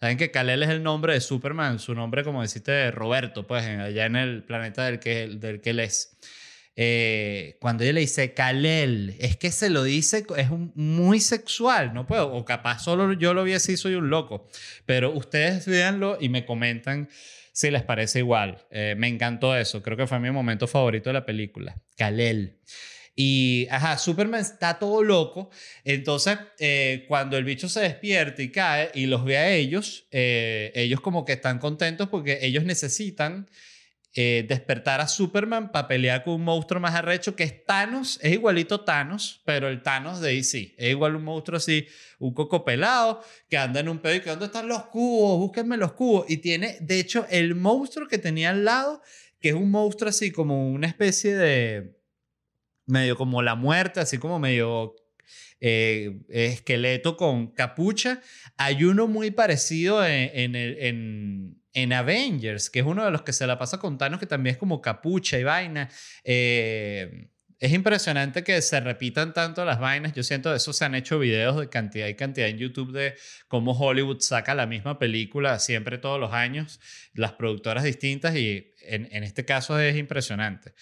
Saben 0.00 0.18
que 0.18 0.30
Kalel 0.30 0.62
es 0.62 0.70
el 0.70 0.82
nombre 0.82 1.14
de 1.14 1.20
Superman, 1.20 1.78
su 1.78 1.94
nombre, 1.94 2.24
como 2.24 2.42
deciste, 2.42 2.90
Roberto, 2.90 3.46
pues 3.46 3.64
allá 3.64 4.06
en 4.06 4.16
el 4.16 4.44
planeta 4.44 4.84
del 4.84 4.98
que, 4.98 5.28
del 5.28 5.60
que 5.60 5.70
él 5.70 5.80
es. 5.80 6.18
Eh, 6.76 7.56
cuando 7.60 7.84
ella 7.84 7.92
le 7.92 8.00
dice 8.00 8.34
Kalel, 8.34 9.14
es 9.20 9.36
que 9.36 9.52
se 9.52 9.70
lo 9.70 9.84
dice, 9.84 10.26
es 10.36 10.48
muy 10.50 11.20
sexual, 11.20 11.94
no 11.94 12.06
puedo, 12.06 12.32
o 12.32 12.44
capaz 12.44 12.80
solo 12.80 13.12
yo 13.12 13.32
lo 13.32 13.44
vi 13.44 13.52
así, 13.52 13.76
soy 13.76 13.94
un 13.94 14.10
loco, 14.10 14.48
pero 14.84 15.12
ustedes 15.12 15.66
véanlo 15.66 16.18
y 16.20 16.28
me 16.28 16.44
comentan 16.44 17.08
si 17.52 17.70
les 17.70 17.84
parece 17.84 18.18
igual. 18.18 18.66
Eh, 18.70 18.96
me 18.98 19.06
encantó 19.06 19.56
eso, 19.56 19.82
creo 19.82 19.96
que 19.96 20.08
fue 20.08 20.18
mi 20.18 20.32
momento 20.32 20.66
favorito 20.66 21.10
de 21.10 21.14
la 21.14 21.24
película, 21.24 21.80
Kalel. 21.96 22.58
Y, 23.16 23.68
ajá, 23.70 23.96
Superman 23.96 24.40
está 24.40 24.76
todo 24.80 25.04
loco. 25.04 25.48
Entonces, 25.84 26.36
eh, 26.58 27.04
cuando 27.06 27.36
el 27.36 27.44
bicho 27.44 27.68
se 27.68 27.78
despierta 27.78 28.42
y 28.42 28.50
cae 28.50 28.90
y 28.92 29.06
los 29.06 29.24
ve 29.24 29.38
a 29.38 29.50
ellos, 29.50 30.08
ellos 30.10 31.00
como 31.00 31.24
que 31.24 31.34
están 31.34 31.60
contentos 31.60 32.08
porque 32.08 32.40
ellos 32.42 32.64
necesitan 32.64 33.48
eh, 34.16 34.44
despertar 34.48 35.00
a 35.00 35.08
Superman 35.08 35.72
para 35.72 35.88
pelear 35.88 36.22
con 36.22 36.34
un 36.34 36.44
monstruo 36.44 36.80
más 36.80 36.94
arrecho 36.94 37.34
que 37.34 37.42
es 37.42 37.64
Thanos. 37.64 38.20
Es 38.22 38.32
igualito 38.32 38.84
Thanos, 38.84 39.42
pero 39.44 39.68
el 39.68 39.82
Thanos 39.82 40.20
de 40.20 40.34
DC. 40.34 40.74
Es 40.78 40.90
igual 40.90 41.16
un 41.16 41.24
monstruo 41.24 41.56
así, 41.56 41.88
un 42.20 42.32
coco 42.32 42.64
pelado, 42.64 43.22
que 43.48 43.56
anda 43.56 43.80
en 43.80 43.88
un 43.88 43.98
pedo 43.98 44.14
y 44.14 44.20
que 44.20 44.30
¿dónde 44.30 44.46
están 44.46 44.68
los 44.68 44.86
cubos? 44.86 45.38
Búsquenme 45.38 45.76
los 45.76 45.94
cubos. 45.94 46.26
Y 46.28 46.36
tiene, 46.36 46.76
de 46.80 47.00
hecho, 47.00 47.26
el 47.28 47.56
monstruo 47.56 48.06
que 48.06 48.18
tenía 48.18 48.50
al 48.50 48.64
lado, 48.64 49.02
que 49.40 49.48
es 49.48 49.54
un 49.56 49.72
monstruo 49.72 50.08
así 50.08 50.30
como 50.30 50.70
una 50.70 50.86
especie 50.86 51.34
de... 51.34 51.98
medio 52.86 53.16
como 53.16 53.42
la 53.42 53.56
muerte, 53.56 53.98
así 53.98 54.18
como 54.18 54.38
medio 54.38 54.94
eh, 55.60 56.20
esqueleto 56.28 57.16
con 57.16 57.48
capucha. 57.48 58.20
Hay 58.56 58.84
uno 58.84 59.08
muy 59.08 59.30
parecido 59.30 60.04
en, 60.06 60.54
en, 60.54 60.54
en, 60.56 61.63
Avengers, 61.92 62.70
que 62.70 62.80
es 62.80 62.86
uno 62.86 63.04
de 63.04 63.10
los 63.10 63.22
que 63.22 63.32
se 63.32 63.46
la 63.46 63.58
pasa 63.58 63.78
con 63.78 63.98
Thanos, 63.98 64.20
que 64.20 64.26
también 64.26 64.54
es 64.54 64.58
como 64.58 64.80
capucha 64.80 65.38
y 65.38 65.44
vaina. 65.44 65.90
Eh, 66.22 67.28
es 67.58 67.72
impresionante 67.72 68.44
que 68.44 68.60
se 68.62 68.80
repitan 68.80 69.32
tanto 69.32 69.64
las 69.64 69.78
vainas. 69.78 70.12
Yo 70.12 70.22
siento 70.22 70.50
de 70.50 70.58
eso 70.58 70.72
se 70.72 70.84
han 70.84 70.94
hecho 70.94 71.18
videos 71.18 71.58
de 71.58 71.68
cantidad 71.68 72.06
y 72.08 72.14
cantidad 72.14 72.48
en 72.48 72.58
YouTube 72.58 72.92
de 72.92 73.14
cómo 73.48 73.72
Hollywood 73.72 74.20
saca 74.20 74.54
la 74.54 74.66
misma 74.66 74.98
película 74.98 75.58
siempre 75.58 75.98
todos 75.98 76.20
los 76.20 76.32
años, 76.32 76.80
las 77.14 77.32
productoras 77.32 77.84
distintas 77.84 78.36
y 78.36 78.72
en, 78.82 79.08
en 79.10 79.24
este 79.24 79.44
caso 79.44 79.78
es 79.78 79.96
impresionante. 79.96 80.74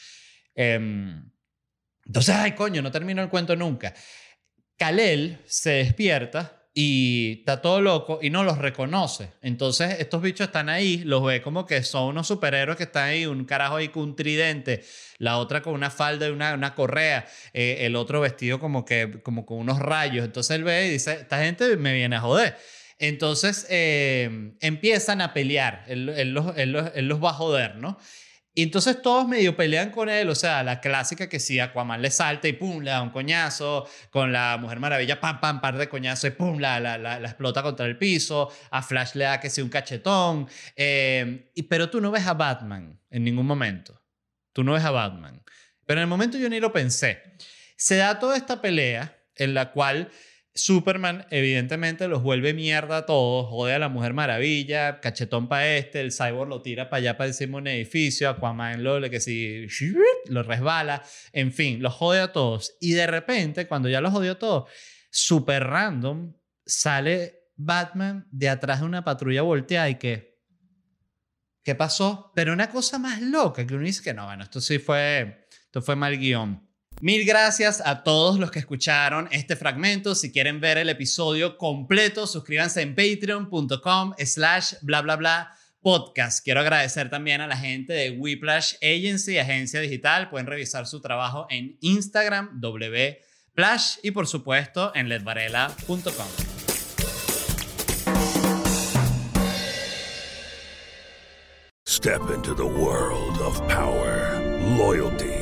Em, 0.54 1.30
entonces, 2.04 2.34
ay 2.34 2.52
coño, 2.52 2.82
no 2.82 2.90
termino 2.90 3.22
el 3.22 3.28
cuento 3.28 3.54
nunca. 3.54 3.94
Kalel 4.76 5.38
se 5.46 5.70
despierta 5.70 6.61
y 6.74 7.36
está 7.40 7.60
todo 7.60 7.82
loco 7.82 8.18
y 8.22 8.30
no 8.30 8.44
los 8.44 8.58
reconoce. 8.58 9.30
Entonces 9.42 9.96
estos 9.98 10.22
bichos 10.22 10.46
están 10.46 10.68
ahí, 10.68 10.98
los 11.04 11.22
ve 11.22 11.42
como 11.42 11.66
que 11.66 11.82
son 11.82 12.04
unos 12.04 12.26
superhéroes 12.26 12.78
que 12.78 12.84
están 12.84 13.08
ahí, 13.08 13.26
un 13.26 13.44
carajo 13.44 13.76
ahí 13.76 13.88
con 13.88 14.04
un 14.04 14.16
tridente, 14.16 14.82
la 15.18 15.36
otra 15.36 15.60
con 15.62 15.74
una 15.74 15.90
falda 15.90 16.28
y 16.28 16.30
una, 16.30 16.54
una 16.54 16.74
correa, 16.74 17.26
eh, 17.52 17.78
el 17.80 17.94
otro 17.94 18.20
vestido 18.20 18.58
como 18.58 18.84
que 18.86 19.20
como 19.22 19.44
con 19.44 19.58
unos 19.58 19.80
rayos. 19.80 20.24
Entonces 20.24 20.56
él 20.56 20.64
ve 20.64 20.86
y 20.86 20.90
dice, 20.90 21.12
esta 21.12 21.42
gente 21.42 21.76
me 21.76 21.92
viene 21.92 22.16
a 22.16 22.20
joder. 22.20 22.56
Entonces 22.98 23.66
eh, 23.68 24.52
empiezan 24.60 25.20
a 25.20 25.34
pelear, 25.34 25.84
él, 25.88 26.06
los, 26.32 26.56
él, 26.56 26.72
los, 26.72 27.22
va 27.22 27.30
a 27.30 27.34
joder, 27.34 27.76
¿no? 27.76 27.98
Y 28.54 28.64
entonces 28.64 29.00
todos 29.00 29.26
medio 29.26 29.56
pelean 29.56 29.90
con 29.90 30.10
él, 30.10 30.28
o 30.28 30.34
sea, 30.34 30.62
la 30.62 30.80
clásica 30.80 31.26
que 31.26 31.40
si 31.40 31.58
Aquaman 31.58 32.02
le 32.02 32.10
salta 32.10 32.48
y 32.48 32.52
pum, 32.52 32.82
le 32.82 32.90
da 32.90 33.00
un 33.00 33.08
coñazo, 33.08 33.88
con 34.10 34.30
la 34.30 34.58
Mujer 34.58 34.78
Maravilla, 34.78 35.18
pam, 35.18 35.40
pam, 35.40 35.60
par 35.62 35.78
de 35.78 35.88
coñazos 35.88 36.28
y 36.28 36.30
pum, 36.32 36.58
la, 36.58 36.78
la, 36.78 36.98
la, 36.98 37.16
explota 37.16 37.62
contra 37.62 37.86
el 37.86 37.96
piso, 37.96 38.52
a 38.70 38.82
Flash 38.82 39.14
le 39.14 39.24
da 39.24 39.40
que 39.40 39.48
si 39.48 39.62
un 39.62 39.70
cachetón, 39.70 40.48
eh, 40.76 41.50
y, 41.54 41.62
pero 41.62 41.88
tú 41.88 42.02
no 42.02 42.10
ves 42.10 42.26
a 42.26 42.34
Batman 42.34 43.00
en 43.10 43.24
ningún 43.24 43.46
momento, 43.46 44.02
tú 44.52 44.62
no 44.62 44.74
ves 44.74 44.84
a 44.84 44.90
Batman. 44.90 45.42
Pero 45.86 46.00
en 46.00 46.02
el 46.02 46.08
momento 46.08 46.36
yo 46.36 46.50
ni 46.50 46.60
lo 46.60 46.72
pensé. 46.72 47.22
Se 47.76 47.96
da 47.96 48.18
toda 48.18 48.36
esta 48.36 48.60
pelea 48.60 49.18
en 49.34 49.54
la 49.54 49.72
cual 49.72 50.10
Superman 50.54 51.26
evidentemente 51.30 52.08
los 52.08 52.22
vuelve 52.22 52.52
mierda 52.52 52.98
a 52.98 53.06
todos, 53.06 53.48
jode 53.48 53.72
a 53.72 53.78
la 53.78 53.88
Mujer 53.88 54.12
Maravilla, 54.12 55.00
cachetón 55.00 55.48
para 55.48 55.76
este, 55.76 56.00
el 56.00 56.12
Cyborg 56.12 56.48
lo 56.48 56.60
tira 56.60 56.90
para 56.90 56.98
allá 56.98 57.16
para 57.16 57.28
encima 57.28 57.52
de 57.52 57.62
un 57.62 57.66
edificio, 57.68 58.28
Aquaman 58.28 58.84
lo, 58.84 59.00
que 59.08 59.20
si 59.20 59.66
lo 60.26 60.42
resbala, 60.42 61.02
en 61.32 61.52
fin, 61.52 61.82
los 61.82 61.94
jode 61.94 62.20
a 62.20 62.32
todos. 62.32 62.76
Y 62.80 62.92
de 62.92 63.06
repente, 63.06 63.66
cuando 63.66 63.88
ya 63.88 64.02
los 64.02 64.12
jodió 64.12 64.32
a 64.32 64.38
todos, 64.38 64.70
super 65.10 65.64
random, 65.64 66.34
sale 66.66 67.48
Batman 67.56 68.28
de 68.30 68.50
atrás 68.50 68.80
de 68.80 68.86
una 68.86 69.04
patrulla 69.04 69.42
volteada 69.42 69.88
y 69.88 69.94
que... 69.96 70.32
¿Qué 71.64 71.76
pasó? 71.76 72.32
Pero 72.34 72.52
una 72.52 72.68
cosa 72.68 72.98
más 72.98 73.22
loca 73.22 73.64
que 73.64 73.74
uno 73.74 73.84
dice 73.84 74.02
que 74.02 74.12
no, 74.12 74.26
bueno, 74.26 74.42
esto 74.42 74.60
sí 74.60 74.80
fue, 74.80 75.46
esto 75.48 75.80
fue 75.80 75.94
mal 75.94 76.18
guion. 76.18 76.68
Mil 77.00 77.24
gracias 77.24 77.82
a 77.84 78.04
todos 78.04 78.38
los 78.38 78.50
que 78.50 78.60
escucharon 78.60 79.28
este 79.32 79.56
fragmento. 79.56 80.14
Si 80.14 80.30
quieren 80.30 80.60
ver 80.60 80.78
el 80.78 80.88
episodio 80.88 81.58
completo, 81.58 82.26
suscríbanse 82.26 82.82
en 82.82 82.94
patreon.com 82.94 84.14
slash 84.18 84.74
bla 84.82 85.02
bla 85.02 85.16
bla 85.16 85.56
podcast. 85.82 86.44
Quiero 86.44 86.60
agradecer 86.60 87.10
también 87.10 87.40
a 87.40 87.46
la 87.46 87.56
gente 87.56 87.92
de 87.92 88.10
Whiplash 88.10 88.74
Agency, 88.76 89.38
agencia 89.38 89.80
digital. 89.80 90.30
Pueden 90.30 90.46
revisar 90.46 90.86
su 90.86 91.00
trabajo 91.00 91.46
en 91.50 91.76
Instagram, 91.80 92.60
wplash 92.62 93.96
y 94.02 94.12
por 94.12 94.26
supuesto 94.26 94.92
en 94.94 95.08
ledvarela.com. 95.08 96.26
Step 101.84 102.22
into 102.30 102.54
the 102.54 102.64
world 102.64 103.38
of 103.38 103.60
power, 103.68 104.40
loyalty. 104.76 105.41